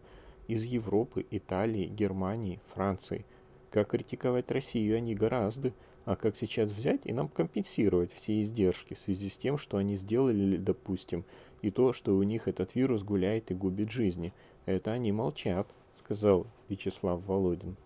Из 0.48 0.64
Европы, 0.64 1.24
Италии, 1.30 1.86
Германии, 1.86 2.60
Франции. 2.74 3.24
Как 3.72 3.88
критиковать 3.88 4.50
Россию 4.50 4.98
они 4.98 5.14
гораздо, 5.14 5.72
а 6.04 6.14
как 6.14 6.36
сейчас 6.36 6.70
взять 6.70 7.00
и 7.04 7.12
нам 7.14 7.28
компенсировать 7.28 8.12
все 8.12 8.42
издержки 8.42 8.92
в 8.92 8.98
связи 8.98 9.30
с 9.30 9.38
тем, 9.38 9.56
что 9.56 9.78
они 9.78 9.96
сделали, 9.96 10.58
допустим, 10.58 11.24
и 11.62 11.70
то, 11.70 11.94
что 11.94 12.14
у 12.14 12.22
них 12.22 12.48
этот 12.48 12.74
вирус 12.74 13.02
гуляет 13.02 13.50
и 13.50 13.54
губит 13.54 13.90
жизни. 13.90 14.34
Это 14.66 14.92
они 14.92 15.10
молчат, 15.10 15.66
сказал 15.94 16.46
Вячеслав 16.68 17.24
Володин. 17.24 17.76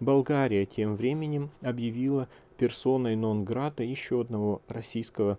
Болгария 0.00 0.66
тем 0.66 0.94
временем 0.94 1.48
объявила 1.62 2.28
персоной 2.58 3.16
нон-грата 3.16 3.82
еще 3.82 4.20
одного 4.20 4.60
российского 4.68 5.38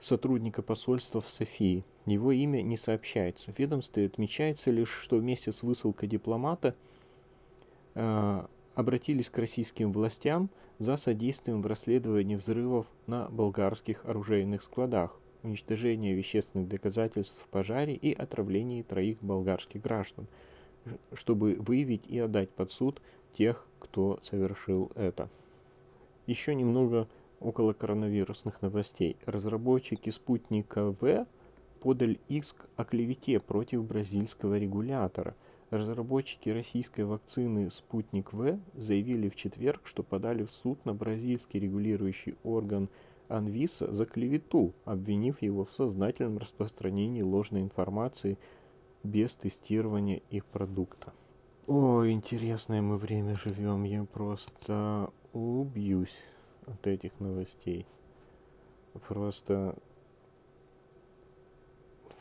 сотрудника 0.00 0.62
посольства 0.62 1.20
в 1.20 1.28
Софии. 1.28 1.84
Его 2.06 2.32
имя 2.32 2.62
не 2.62 2.78
сообщается. 2.78 3.52
В 3.52 3.58
ведомстве 3.58 4.06
отмечается 4.06 4.70
лишь, 4.70 4.90
что 4.90 5.16
вместе 5.16 5.52
с 5.52 5.62
высылкой 5.62 6.08
дипломата 6.08 6.74
обратились 7.94 9.30
к 9.30 9.38
российским 9.38 9.92
властям 9.92 10.50
за 10.78 10.96
содействием 10.96 11.62
в 11.62 11.66
расследовании 11.66 12.36
взрывов 12.36 12.86
на 13.06 13.28
болгарских 13.28 14.04
оружейных 14.04 14.62
складах, 14.62 15.18
уничтожение 15.42 16.14
вещественных 16.14 16.68
доказательств 16.68 17.40
в 17.42 17.48
пожаре 17.48 17.94
и 17.94 18.12
отравлении 18.12 18.82
троих 18.82 19.18
болгарских 19.20 19.82
граждан, 19.82 20.26
чтобы 21.12 21.56
выявить 21.60 22.06
и 22.06 22.18
отдать 22.18 22.50
под 22.50 22.72
суд 22.72 23.00
тех, 23.34 23.66
кто 23.78 24.18
совершил 24.22 24.90
это. 24.94 25.28
Еще 26.26 26.54
немного 26.54 27.08
около 27.40 27.74
коронавирусных 27.74 28.62
новостей. 28.62 29.16
Разработчики 29.26 30.10
спутника 30.10 30.94
В 31.00 31.26
подали 31.80 32.18
иск 32.28 32.64
о 32.76 32.84
клевете 32.84 33.38
против 33.38 33.84
бразильского 33.84 34.58
регулятора. 34.58 35.36
Разработчики 35.70 36.50
российской 36.50 37.02
вакцины 37.02 37.70
«Спутник 37.70 38.32
В» 38.32 38.58
заявили 38.74 39.28
в 39.28 39.34
четверг, 39.34 39.82
что 39.84 40.02
подали 40.02 40.44
в 40.44 40.50
суд 40.50 40.84
на 40.84 40.94
бразильский 40.94 41.58
регулирующий 41.58 42.36
орган 42.44 42.88
Анвиса 43.28 43.92
за 43.92 44.04
клевету, 44.04 44.72
обвинив 44.84 45.42
его 45.42 45.64
в 45.64 45.72
сознательном 45.72 46.38
распространении 46.38 47.22
ложной 47.22 47.62
информации 47.62 48.38
без 49.02 49.34
тестирования 49.34 50.20
их 50.30 50.44
продукта. 50.44 51.12
О, 51.66 52.06
интересное 52.06 52.82
мы 52.82 52.98
время 52.98 53.34
живем, 53.34 53.84
я 53.84 54.04
просто 54.04 55.10
убьюсь 55.32 56.16
от 56.66 56.86
этих 56.86 57.18
новостей. 57.20 57.86
Просто 59.08 59.74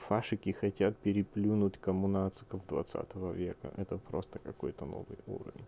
фашики 0.07 0.51
хотят 0.51 0.97
переплюнуть 0.97 1.77
коммунациков 1.79 2.61
20 2.67 3.15
века. 3.35 3.71
Это 3.77 3.97
просто 3.97 4.39
какой-то 4.39 4.85
новый 4.85 5.17
уровень. 5.27 5.65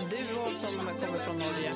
En 0.00 0.08
duo 0.08 0.54
som 0.56 0.76
kommer 1.00 1.18
från 1.18 1.38
Norge, 1.38 1.72